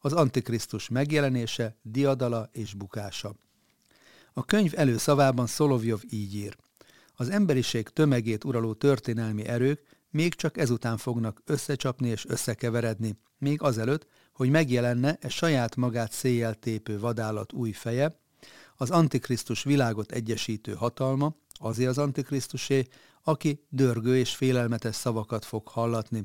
Az 0.00 0.12
Antikrisztus 0.12 0.88
megjelenése, 0.88 1.76
diadala 1.82 2.48
és 2.52 2.74
bukása. 2.74 3.34
A 4.32 4.44
könyv 4.44 4.72
előszavában 4.76 5.46
Szolovjov 5.46 6.00
így 6.10 6.34
ír. 6.34 6.56
Az 7.14 7.28
emberiség 7.28 7.88
tömegét 7.88 8.44
uraló 8.44 8.74
történelmi 8.74 9.46
erők 9.46 9.80
még 10.12 10.34
csak 10.34 10.58
ezután 10.58 10.96
fognak 10.96 11.42
összecsapni 11.44 12.08
és 12.08 12.24
összekeveredni, 12.28 13.18
még 13.38 13.62
azelőtt, 13.62 14.06
hogy 14.32 14.50
megjelenne 14.50 15.16
e 15.20 15.28
saját 15.28 15.76
magát 15.76 16.12
széjjel 16.12 16.54
tépő 16.54 16.98
vadállat 16.98 17.52
új 17.52 17.72
feje, 17.72 18.20
az 18.76 18.90
Antikrisztus 18.90 19.62
világot 19.62 20.12
egyesítő 20.12 20.72
hatalma, 20.72 21.34
azért 21.52 21.90
az 21.90 21.98
Antikrisztusé, 21.98 22.86
aki 23.22 23.64
dörgő 23.68 24.16
és 24.16 24.34
félelmetes 24.34 24.94
szavakat 24.96 25.44
fog 25.44 25.68
hallatni, 25.68 26.24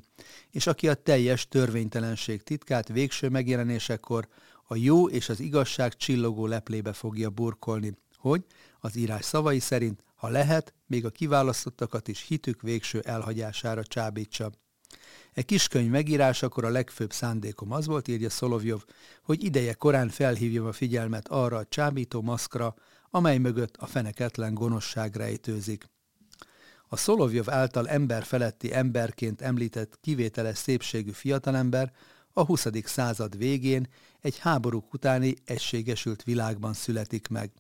és 0.52 0.68
aki 0.68 0.88
a 0.88 0.94
teljes 0.94 1.48
törvénytelenség 1.48 2.44
titkát 2.44 2.88
végső 2.88 3.30
megjelenésekor 3.30 4.28
a 4.64 4.76
jó 4.76 5.10
és 5.10 5.30
az 5.30 5.40
igazság 5.40 5.96
csillogó 5.96 6.46
leplébe 6.46 6.94
fogja 6.94 7.30
burkolni, 7.30 7.98
hogy 8.18 8.46
az 8.80 8.96
írás 8.96 9.26
szavai 9.26 9.60
szerint, 9.60 10.04
ha 10.18 10.28
lehet, 10.28 10.74
még 10.86 11.06
a 11.06 11.10
kiválasztottakat 11.10 12.08
is 12.08 12.22
hitük 12.22 12.62
végső 12.62 13.00
elhagyására 13.00 13.84
csábítsa. 13.84 14.52
E 15.34 15.42
kiskönyv 15.42 15.90
megírásakor 15.90 16.66
a 16.66 16.70
legfőbb 16.70 17.12
szándékom 17.12 17.72
az 17.72 17.86
volt, 17.86 18.08
írja 18.08 18.30
Szolovjov, 18.30 18.84
hogy 19.24 19.44
ideje 19.44 19.74
korán 19.74 20.10
felhívjam 20.10 20.66
a 20.66 20.72
figyelmet 20.72 21.28
arra 21.28 21.58
a 21.58 21.66
csábító 21.66 22.22
maszkra, 22.22 22.76
amely 23.10 23.38
mögött 23.38 23.76
a 23.78 23.86
feneketlen 23.86 24.54
gonoszság 24.54 25.16
rejtőzik. 25.16 25.90
A 26.88 26.98
Szolovjov 26.98 27.50
által 27.50 27.88
ember 27.88 28.24
feletti 28.24 28.74
emberként 28.74 29.42
említett 29.42 30.00
kivételes 30.02 30.58
szépségű 30.58 31.12
fiatalember 31.12 31.92
a 32.34 32.46
20. 32.46 32.68
század 32.84 33.38
végén 33.38 33.88
egy 34.22 34.38
háborúk 34.38 34.94
utáni 34.94 35.34
egységesült 35.46 36.24
világban 36.24 36.74
születik 36.74 37.28
meg. 37.28 37.52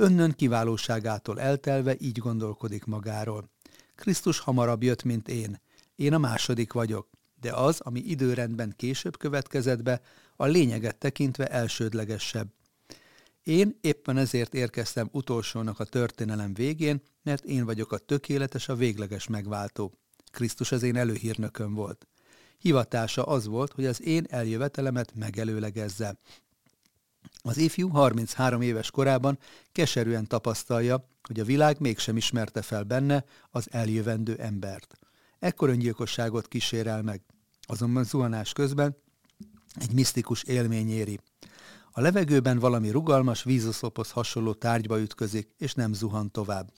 Önnön 0.00 0.32
kiválóságától 0.32 1.40
eltelve 1.40 1.94
így 1.98 2.18
gondolkodik 2.18 2.84
magáról. 2.84 3.50
Krisztus 3.94 4.38
hamarabb 4.38 4.82
jött, 4.82 5.02
mint 5.02 5.28
én. 5.28 5.60
Én 5.96 6.12
a 6.12 6.18
második 6.18 6.72
vagyok, 6.72 7.08
de 7.40 7.52
az, 7.52 7.80
ami 7.80 8.00
időrendben 8.00 8.74
később 8.76 9.16
következett 9.16 9.82
be, 9.82 10.00
a 10.36 10.46
lényeget 10.46 10.96
tekintve 10.96 11.46
elsődlegesebb. 11.46 12.48
Én 13.42 13.78
éppen 13.80 14.16
ezért 14.16 14.54
érkeztem 14.54 15.08
utolsónak 15.12 15.80
a 15.80 15.84
történelem 15.84 16.54
végén, 16.54 17.02
mert 17.22 17.44
én 17.44 17.64
vagyok 17.64 17.92
a 17.92 17.98
tökéletes, 17.98 18.68
a 18.68 18.74
végleges 18.74 19.26
megváltó. 19.26 19.92
Krisztus 20.30 20.72
az 20.72 20.82
én 20.82 20.96
előhírnököm 20.96 21.74
volt. 21.74 22.06
Hivatása 22.58 23.22
az 23.22 23.46
volt, 23.46 23.72
hogy 23.72 23.86
az 23.86 24.02
én 24.02 24.26
eljövetelemet 24.28 25.14
megelőlegezze. 25.14 26.18
Az 27.48 27.56
ifjú 27.56 27.88
33 27.88 28.60
éves 28.60 28.90
korában 28.90 29.38
keserűen 29.72 30.26
tapasztalja, 30.26 31.08
hogy 31.22 31.40
a 31.40 31.44
világ 31.44 31.80
mégsem 31.80 32.16
ismerte 32.16 32.62
fel 32.62 32.82
benne 32.82 33.24
az 33.50 33.68
eljövendő 33.70 34.36
embert. 34.36 34.98
Ekkor 35.38 35.68
öngyilkosságot 35.68 36.48
kísérel 36.48 37.02
meg. 37.02 37.22
Azonban 37.62 38.04
zuhanás 38.04 38.52
közben 38.52 38.96
egy 39.74 39.92
misztikus 39.92 40.42
élmény 40.42 40.90
éri. 40.90 41.20
A 41.90 42.00
levegőben 42.00 42.58
valami 42.58 42.90
rugalmas, 42.90 43.42
vízoszlophoz 43.42 44.10
hasonló 44.10 44.52
tárgyba 44.52 45.00
ütközik, 45.00 45.54
és 45.58 45.74
nem 45.74 45.92
zuhan 45.92 46.30
tovább. 46.30 46.72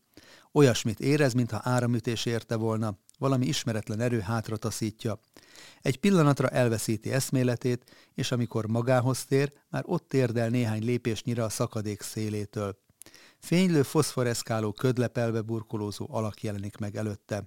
Olyasmit 0.52 1.00
érez, 1.00 1.32
mintha 1.32 1.60
áramütés 1.62 2.26
érte 2.26 2.56
volna, 2.56 2.98
valami 3.20 3.46
ismeretlen 3.46 4.00
erő 4.00 4.20
hátra 4.20 4.56
taszítja. 4.56 5.20
Egy 5.82 5.98
pillanatra 5.98 6.48
elveszíti 6.48 7.12
eszméletét, 7.12 7.90
és 8.14 8.32
amikor 8.32 8.66
magához 8.66 9.24
tér, 9.24 9.52
már 9.68 9.82
ott 9.86 10.08
térdel 10.08 10.48
néhány 10.48 10.84
lépésnyire 10.84 11.44
a 11.44 11.48
szakadék 11.48 12.02
szélétől. 12.02 12.78
Fénylő, 13.38 13.82
foszforeszkáló, 13.82 14.72
ködlepelbe 14.72 15.40
burkolózó 15.40 16.06
alak 16.10 16.42
jelenik 16.42 16.76
meg 16.76 16.96
előtte. 16.96 17.44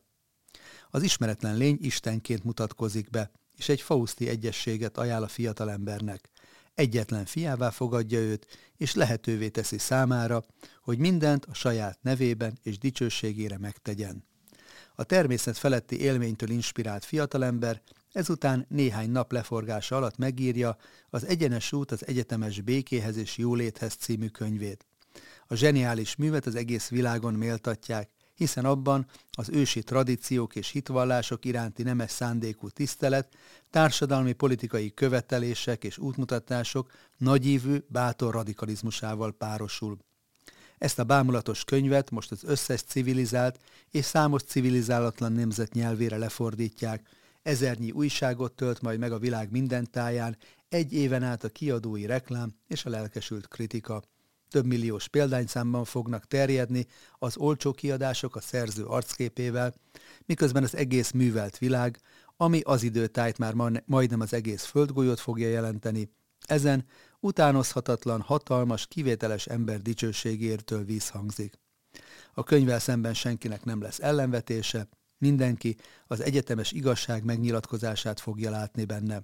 Az 0.89 1.03
ismeretlen 1.03 1.57
lény 1.57 1.77
istenként 1.81 2.43
mutatkozik 2.43 3.09
be, 3.09 3.31
és 3.57 3.69
egy 3.69 3.81
fauszti 3.81 4.27
egyességet 4.27 4.97
ajánl 4.97 5.23
a 5.23 5.27
fiatalembernek 5.27 6.31
egyetlen 6.75 7.25
fiává 7.25 7.69
fogadja 7.69 8.19
őt, 8.19 8.47
és 8.77 8.93
lehetővé 8.93 9.49
teszi 9.49 9.77
számára, 9.77 10.45
hogy 10.81 10.97
mindent 10.97 11.45
a 11.45 11.53
saját 11.53 12.01
nevében 12.01 12.59
és 12.63 12.77
dicsőségére 12.77 13.57
megtegyen. 13.57 14.31
A 14.95 15.03
természet 15.03 15.57
feletti 15.57 15.99
élménytől 15.99 16.49
inspirált 16.49 17.05
fiatalember 17.05 17.81
ezután 18.11 18.65
néhány 18.69 19.09
nap 19.09 19.31
leforgása 19.31 19.95
alatt 19.95 20.17
megírja 20.17 20.77
az 21.09 21.25
Egyenes 21.25 21.71
út 21.71 21.91
az 21.91 22.07
egyetemes 22.07 22.61
békéhez 22.61 23.17
és 23.17 23.37
jóléthez 23.37 23.93
című 23.93 24.27
könyvét. 24.27 24.87
A 25.47 25.55
zseniális 25.55 26.15
művet 26.15 26.45
az 26.45 26.55
egész 26.55 26.89
világon 26.89 27.33
méltatják, 27.33 28.09
hiszen 28.35 28.65
abban 28.65 29.05
az 29.31 29.49
ősi 29.49 29.83
tradíciók 29.83 30.55
és 30.55 30.69
hitvallások 30.69 31.45
iránti 31.45 31.83
nemes 31.83 32.11
szándékú 32.11 32.69
tisztelet, 32.69 33.33
társadalmi 33.69 34.33
politikai 34.33 34.93
követelések 34.93 35.83
és 35.83 35.97
útmutatások 35.97 36.91
nagyívű, 37.17 37.77
bátor 37.87 38.33
radikalizmusával 38.33 39.31
párosul. 39.31 39.97
Ezt 40.83 40.99
a 40.99 41.03
bámulatos 41.03 41.63
könyvet 41.63 42.11
most 42.11 42.31
az 42.31 42.43
összes 42.43 42.81
civilizált 42.81 43.59
és 43.91 44.05
számos 44.05 44.43
civilizálatlan 44.43 45.31
nemzet 45.31 45.73
nyelvére 45.73 46.17
lefordítják, 46.17 47.07
ezernyi 47.41 47.91
újságot 47.91 48.53
tölt 48.53 48.81
majd 48.81 48.99
meg 48.99 49.11
a 49.11 49.19
világ 49.19 49.51
minden 49.51 49.91
táján, 49.91 50.37
egy 50.69 50.93
éven 50.93 51.23
át 51.23 51.43
a 51.43 51.49
kiadói 51.49 52.05
reklám 52.05 52.55
és 52.67 52.85
a 52.85 52.89
lelkesült 52.89 53.47
kritika. 53.47 54.03
Több 54.49 54.65
milliós 54.65 55.07
példányszámban 55.07 55.85
fognak 55.85 56.27
terjedni 56.27 56.85
az 57.19 57.37
olcsó 57.37 57.71
kiadások 57.71 58.35
a 58.35 58.41
szerző 58.41 58.83
arcképével, 58.83 59.73
miközben 60.25 60.63
az 60.63 60.75
egész 60.75 61.11
művelt 61.11 61.57
világ, 61.57 61.99
ami 62.37 62.59
az 62.63 62.83
időtájt 62.83 63.37
már 63.37 63.53
majdnem 63.85 64.19
az 64.19 64.33
egész 64.33 64.63
földgolyót 64.63 65.19
fogja 65.19 65.49
jelenteni, 65.49 66.09
ezen 66.45 66.85
utánozhatatlan, 67.23 68.21
hatalmas, 68.21 68.87
kivételes 68.87 69.45
ember 69.45 69.81
dicsőségértől 69.81 70.85
vízhangzik. 70.85 71.59
A 72.33 72.43
könyvvel 72.43 72.79
szemben 72.79 73.13
senkinek 73.13 73.63
nem 73.63 73.81
lesz 73.81 73.99
ellenvetése, 73.99 74.87
mindenki 75.17 75.75
az 76.07 76.21
egyetemes 76.21 76.71
igazság 76.71 77.23
megnyilatkozását 77.23 78.19
fogja 78.19 78.49
látni 78.49 78.85
benne 78.85 79.23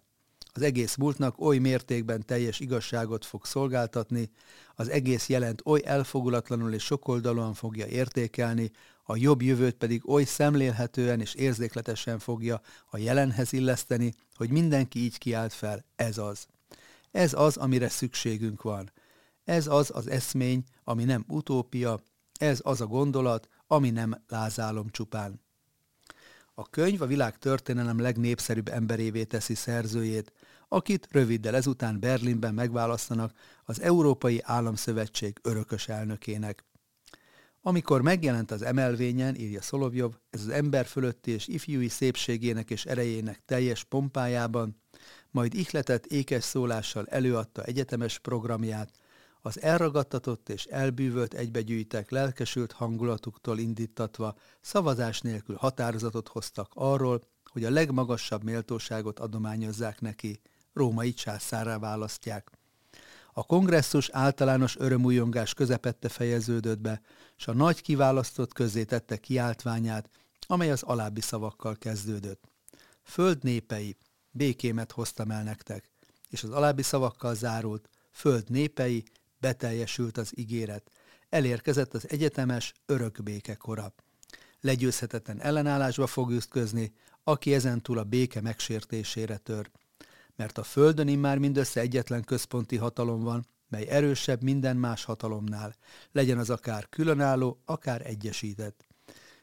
az 0.53 0.61
egész 0.61 0.95
múltnak 0.95 1.41
oly 1.41 1.57
mértékben 1.57 2.25
teljes 2.25 2.59
igazságot 2.59 3.25
fog 3.25 3.45
szolgáltatni, 3.45 4.29
az 4.75 4.89
egész 4.89 5.29
jelent 5.29 5.61
oly 5.65 5.81
elfogulatlanul 5.85 6.73
és 6.73 6.83
sokoldalúan 6.83 7.53
fogja 7.53 7.85
értékelni, 7.85 8.71
a 9.03 9.15
jobb 9.15 9.41
jövőt 9.41 9.75
pedig 9.75 10.09
oly 10.09 10.23
szemlélhetően 10.23 11.19
és 11.19 11.33
érzékletesen 11.33 12.19
fogja 12.19 12.61
a 12.89 12.97
jelenhez 12.97 13.53
illeszteni, 13.53 14.13
hogy 14.35 14.49
mindenki 14.49 14.99
így 14.99 15.17
kiált 15.17 15.53
fel, 15.53 15.85
ez 15.95 16.17
az. 16.17 16.47
Ez 17.11 17.33
az, 17.33 17.57
amire 17.57 17.89
szükségünk 17.89 18.61
van. 18.61 18.91
Ez 19.43 19.67
az 19.67 19.91
az 19.93 20.07
eszmény, 20.07 20.63
ami 20.83 21.03
nem 21.03 21.25
utópia, 21.27 21.99
ez 22.39 22.59
az 22.63 22.81
a 22.81 22.85
gondolat, 22.85 23.49
ami 23.67 23.89
nem 23.89 24.23
lázálom 24.27 24.89
csupán. 24.89 25.41
A 26.53 26.69
könyv 26.69 27.01
a 27.01 27.05
világ 27.05 27.37
történelem 27.37 27.99
legnépszerűbb 27.99 28.67
emberévé 28.67 29.23
teszi 29.23 29.55
szerzőjét, 29.55 30.33
akit 30.67 31.07
röviddel 31.11 31.55
ezután 31.55 31.99
Berlinben 31.99 32.53
megválasztanak 32.53 33.33
az 33.63 33.81
Európai 33.81 34.41
Államszövetség 34.43 35.39
örökös 35.41 35.87
elnökének. 35.87 36.65
Amikor 37.61 38.01
megjelent 38.01 38.51
az 38.51 38.61
emelvényen, 38.61 39.35
írja 39.35 39.61
Szolovjov, 39.61 40.13
ez 40.29 40.41
az 40.41 40.49
ember 40.49 40.85
fölötti 40.85 41.31
és 41.31 41.47
ifjúi 41.47 41.87
szépségének 41.87 42.69
és 42.69 42.85
erejének 42.85 43.41
teljes 43.45 43.83
pompájában, 43.83 44.78
majd 45.31 45.53
ihletett 45.53 46.05
ékes 46.05 46.43
szólással 46.43 47.05
előadta 47.07 47.63
egyetemes 47.63 48.19
programját, 48.19 48.91
az 49.41 49.61
elragadtatott 49.61 50.49
és 50.49 50.65
elbűvölt 50.65 51.33
egybegyűjtek 51.33 52.09
lelkesült 52.09 52.71
hangulatuktól 52.71 53.59
indítatva 53.59 54.35
szavazás 54.61 55.21
nélkül 55.21 55.55
határozatot 55.55 56.27
hoztak 56.27 56.71
arról, 56.73 57.21
hogy 57.51 57.63
a 57.63 57.69
legmagasabb 57.69 58.43
méltóságot 58.43 59.19
adományozzák 59.19 60.01
neki, 60.01 60.41
római 60.73 61.13
császárrá 61.13 61.77
választják. 61.77 62.51
A 63.33 63.43
kongresszus 63.43 64.09
általános 64.09 64.77
örömújongás 64.77 65.53
közepette 65.53 66.09
fejeződött 66.09 66.79
be, 66.79 67.01
s 67.35 67.47
a 67.47 67.53
nagy 67.53 67.81
kiválasztott 67.81 68.53
közzé 68.53 68.83
tette 68.83 69.17
kiáltványát, 69.17 70.09
amely 70.47 70.71
az 70.71 70.83
alábbi 70.83 71.21
szavakkal 71.21 71.75
kezdődött. 71.75 72.43
Föld 73.03 73.43
népei, 73.43 73.97
békémet 74.39 74.91
hoztam 74.91 75.31
el 75.31 75.43
nektek. 75.43 75.89
És 76.29 76.43
az 76.43 76.49
alábbi 76.49 76.81
szavakkal 76.81 77.35
zárult, 77.35 77.89
föld 78.11 78.49
népei, 78.49 79.03
beteljesült 79.39 80.17
az 80.17 80.31
ígéret. 80.35 80.91
Elérkezett 81.29 81.93
az 81.93 82.09
egyetemes 82.09 82.73
örök 82.85 83.23
béke 83.23 83.55
kora. 83.55 83.93
Legyőzhetetlen 84.61 85.41
ellenállásba 85.41 86.07
fog 86.07 86.31
ütközni, 86.31 86.93
aki 87.23 87.53
ezentúl 87.53 87.97
a 87.97 88.03
béke 88.03 88.41
megsértésére 88.41 89.37
tör. 89.37 89.71
Mert 90.35 90.57
a 90.57 90.63
földön 90.63 91.07
immár 91.07 91.37
mindössze 91.37 91.79
egyetlen 91.79 92.23
központi 92.23 92.75
hatalom 92.77 93.23
van, 93.23 93.45
mely 93.69 93.87
erősebb 93.89 94.41
minden 94.41 94.77
más 94.77 95.03
hatalomnál, 95.03 95.75
legyen 96.11 96.37
az 96.37 96.49
akár 96.49 96.89
különálló, 96.89 97.61
akár 97.65 98.05
egyesített. 98.05 98.85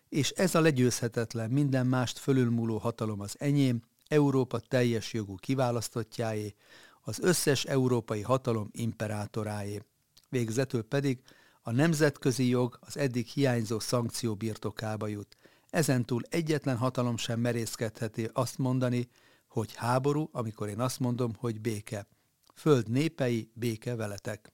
És 0.08 0.30
ez 0.30 0.54
a 0.54 0.60
legyőzhetetlen, 0.60 1.50
minden 1.50 1.86
mást 1.86 2.18
fölülmúló 2.18 2.78
hatalom 2.78 3.20
az 3.20 3.36
enyém, 3.38 3.82
Európa 4.08 4.60
teljes 4.60 5.12
jogú 5.12 5.34
kiválasztottjáé, 5.34 6.54
az 7.00 7.20
összes 7.20 7.64
európai 7.64 8.22
hatalom 8.22 8.68
imperátoráé. 8.72 9.82
Végzetül 10.28 10.82
pedig 10.82 11.22
a 11.62 11.70
nemzetközi 11.70 12.48
jog 12.48 12.78
az 12.80 12.96
eddig 12.96 13.26
hiányzó 13.26 13.78
szankció 13.78 14.34
birtokába 14.34 15.06
jut. 15.06 15.36
Ezentúl 15.70 16.22
egyetlen 16.28 16.76
hatalom 16.76 17.16
sem 17.16 17.40
merészkedheti 17.40 18.28
azt 18.32 18.58
mondani, 18.58 19.08
hogy 19.48 19.74
háború, 19.74 20.28
amikor 20.32 20.68
én 20.68 20.80
azt 20.80 21.00
mondom, 21.00 21.34
hogy 21.38 21.60
béke. 21.60 22.06
Föld 22.54 22.88
népei, 22.88 23.50
béke 23.54 23.94
veletek. 23.94 24.52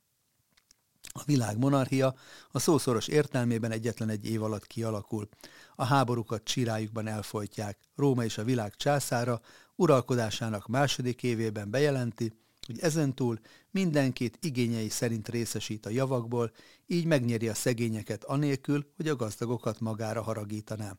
A 1.13 1.23
világ 1.25 1.59
monarchia 1.59 2.15
a 2.51 2.59
szószoros 2.59 3.09
értelmében 3.09 3.71
egyetlen 3.71 4.09
egy 4.09 4.25
év 4.31 4.43
alatt 4.43 4.67
kialakul. 4.67 5.29
A 5.83 5.85
háborúkat 5.85 6.45
csirájukban 6.45 7.07
elfolytják. 7.07 7.79
Róma 7.97 8.25
és 8.25 8.39
a 8.39 8.45
világ 8.45 8.75
császára 8.77 9.41
uralkodásának 9.77 10.67
második 10.67 11.23
évében 11.23 11.71
bejelenti, 11.71 12.33
hogy 12.67 12.81
ezentúl 12.81 13.39
mindenkit 13.71 14.39
igényei 14.41 14.89
szerint 14.89 15.29
részesít 15.29 15.87
a 15.87 15.91
javakból, 15.91 16.53
így 16.87 17.05
megnyeri 17.05 17.49
a 17.49 17.55
szegényeket 17.55 18.25
anélkül, 18.25 18.93
hogy 18.97 19.09
a 19.09 19.17
gazdagokat 19.17 19.81
magára 19.81 20.23
haragítaná. 20.23 20.97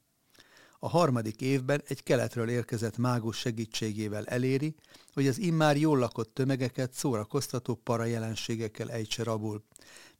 A 0.79 0.89
harmadik 0.89 1.41
évben 1.41 1.81
egy 1.87 2.03
keletről 2.03 2.49
érkezett 2.49 2.97
mágus 2.97 3.37
segítségével 3.37 4.25
eléri, 4.25 4.75
hogy 5.13 5.27
az 5.27 5.39
immár 5.39 5.77
jól 5.77 5.97
lakott 5.97 6.33
tömegeket 6.33 6.93
szórakoztató 6.93 7.75
parajelenségekkel 7.75 8.91
ejtse 8.91 9.23
rabul. 9.23 9.63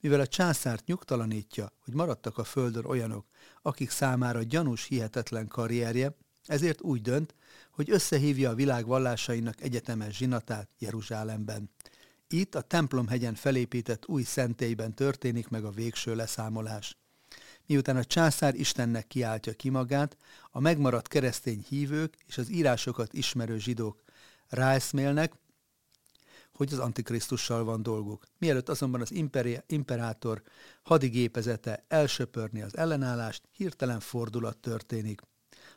Mivel 0.04 0.20
a 0.20 0.28
császárt 0.28 0.86
nyugtalanítja, 0.86 1.72
hogy 1.84 1.94
maradtak 1.94 2.38
a 2.38 2.44
földön 2.44 2.86
olyanok, 2.86 3.26
akik 3.62 3.90
számára 3.90 4.44
gyanús 4.44 4.84
hihetetlen 4.86 5.48
karrierje, 5.48 6.16
ezért 6.46 6.82
úgy 6.82 7.02
dönt, 7.02 7.36
hogy 7.72 7.90
összehívja 7.90 8.50
a 8.50 8.56
világ 8.56 8.86
vallásainak 8.86 9.62
egyetemes 9.62 10.18
zsinatát 10.18 10.70
Jeruzsálemben. 10.80 11.70
Itt 12.28 12.56
a 12.56 12.62
templomhegyen 12.62 13.36
felépített 13.36 14.08
új 14.08 14.24
szentélyben 14.24 14.94
történik 14.94 15.48
meg 15.48 15.64
a 15.64 15.72
végső 15.72 16.16
leszámolás. 16.16 16.98
Miután 17.66 17.98
a 17.98 18.04
császár 18.04 18.56
Istennek 18.56 19.08
kiáltja 19.08 19.54
ki 19.54 19.70
magát, 19.70 20.18
a 20.52 20.60
megmaradt 20.60 21.08
keresztény 21.08 21.66
hívők 21.70 22.18
és 22.28 22.38
az 22.38 22.50
írásokat 22.50 23.14
ismerő 23.14 23.58
zsidók 23.58 24.04
ráeszmélnek, 24.48 25.34
hogy 26.64 26.74
az 26.74 26.86
Antikrisztussal 26.86 27.64
van 27.64 27.84
dolguk. 27.84 28.24
Mielőtt 28.38 28.70
azonban 28.70 29.02
az 29.02 29.12
imperi- 29.12 29.62
imperátor 29.68 30.42
hadigépezete 30.84 31.86
elsöpörni 31.88 32.62
az 32.62 32.78
ellenállást, 32.78 33.44
hirtelen 33.52 34.00
fordulat 34.00 34.58
történik. 34.58 35.22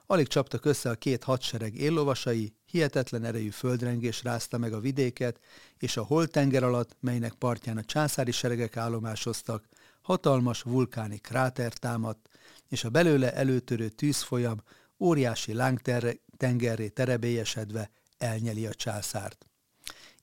Alig 0.07 0.27
csaptak 0.27 0.65
össze 0.65 0.91
a 0.91 0.95
két 0.95 1.25
hadsereg 1.25 1.75
éllovasai, 1.75 2.55
hihetetlen 2.67 3.25
erejű 3.25 3.49
földrengés 3.49 4.23
rázta 4.23 4.59
meg 4.59 4.73
a 4.73 4.81
vidéket, 4.81 5.41
és 5.79 5.97
a 5.97 6.03
holtenger 6.03 6.63
alatt, 6.63 6.97
melynek 7.01 7.33
partján 7.33 7.77
a 7.77 7.85
császári 7.85 8.31
seregek 8.31 8.77
állomásoztak, 8.77 9.69
hatalmas 10.03 10.63
vulkáni 10.63 11.19
kráter 11.19 11.73
támadt, 11.73 12.29
és 12.69 12.85
a 12.85 12.91
belőle 12.91 13.35
előtörő 13.35 13.89
tűzfolyam 13.89 14.63
óriási 14.99 15.53
lángtengerré 15.53 16.89
terebélyesedve 16.89 17.91
elnyeli 18.19 18.67
a 18.67 18.75
császárt. 18.75 19.47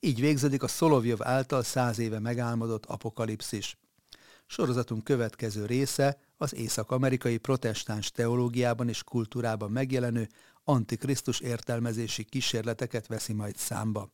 Így 0.04 0.20
végződik 0.20 0.62
a 0.62 0.68
Szolovjov 0.68 1.22
által 1.22 1.62
száz 1.62 1.98
éve 1.98 2.18
megálmodott 2.18 2.86
apokalipszis. 2.86 3.78
Sorozatunk 4.46 5.04
következő 5.04 5.66
része 5.66 6.18
az 6.36 6.54
észak-amerikai 6.54 7.38
protestáns 7.38 8.10
teológiában 8.10 8.88
és 8.88 9.02
kultúrában 9.02 9.70
megjelenő 9.70 10.28
antikrisztus 10.64 11.40
értelmezési 11.40 12.24
kísérleteket 12.24 13.06
veszi 13.06 13.32
majd 13.32 13.56
számba. 13.56 14.10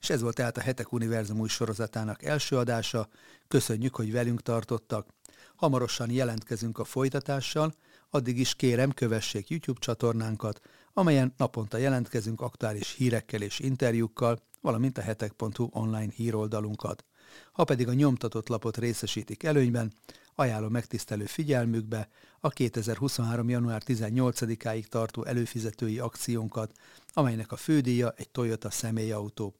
És 0.00 0.10
ez 0.10 0.20
volt 0.20 0.34
tehát 0.34 0.56
a 0.56 0.60
Hetek 0.60 0.92
Univerzum 0.92 1.40
új 1.40 1.48
sorozatának 1.48 2.22
első 2.22 2.56
adása. 2.56 3.08
Köszönjük, 3.48 3.96
hogy 3.96 4.12
velünk 4.12 4.42
tartottak. 4.42 5.08
Hamarosan 5.56 6.10
jelentkezünk 6.10 6.78
a 6.78 6.84
folytatással, 6.84 7.74
addig 8.10 8.38
is 8.38 8.54
kérem 8.54 8.90
kövessék 8.92 9.48
YouTube 9.48 9.80
csatornánkat, 9.80 10.60
amelyen 10.92 11.34
naponta 11.36 11.76
jelentkezünk 11.76 12.40
aktuális 12.40 12.94
hírekkel 12.94 13.42
és 13.42 13.58
interjúkkal, 13.58 14.38
valamint 14.64 14.98
a 14.98 15.02
hetek.hu 15.02 15.68
online 15.70 16.12
híroldalunkat. 16.14 17.04
Ha 17.52 17.64
pedig 17.64 17.88
a 17.88 17.92
nyomtatott 17.92 18.48
lapot 18.48 18.76
részesítik 18.76 19.42
előnyben, 19.42 19.92
ajánlom 20.34 20.72
megtisztelő 20.72 21.24
figyelmükbe 21.24 22.08
a 22.40 22.48
2023. 22.48 23.48
január 23.48 23.82
18-áig 23.86 24.84
tartó 24.84 25.24
előfizetői 25.24 25.98
akciónkat, 25.98 26.72
amelynek 27.12 27.52
a 27.52 27.56
fődíja 27.56 28.14
egy 28.16 28.28
Toyota 28.28 28.70
személyautó. 28.70 29.54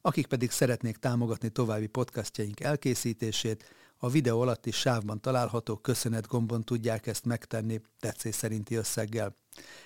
Akik 0.00 0.26
pedig 0.26 0.50
szeretnék 0.50 0.96
támogatni 0.96 1.48
további 1.48 1.86
podcastjaink 1.86 2.60
elkészítését, 2.60 3.64
a 4.02 4.08
videó 4.08 4.40
alatti 4.40 4.70
sávban 4.70 5.20
található 5.20 5.76
köszönet 5.76 6.26
gombon 6.26 6.62
tudják 6.62 7.06
ezt 7.06 7.24
megtenni 7.24 7.80
tetszés 7.98 8.34
szerinti 8.34 8.74
összeggel. 8.74 9.36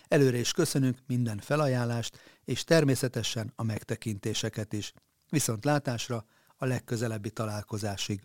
Előre 0.09 0.37
is 0.37 0.53
köszönünk 0.53 0.99
minden 1.07 1.39
felajánlást, 1.39 2.19
és 2.45 2.65
természetesen 2.65 3.53
a 3.57 3.63
megtekintéseket 3.63 4.73
is. 4.73 4.93
Viszont 5.29 5.65
látásra 5.65 6.27
a 6.57 6.65
legközelebbi 6.65 7.31
találkozásig. 7.31 8.25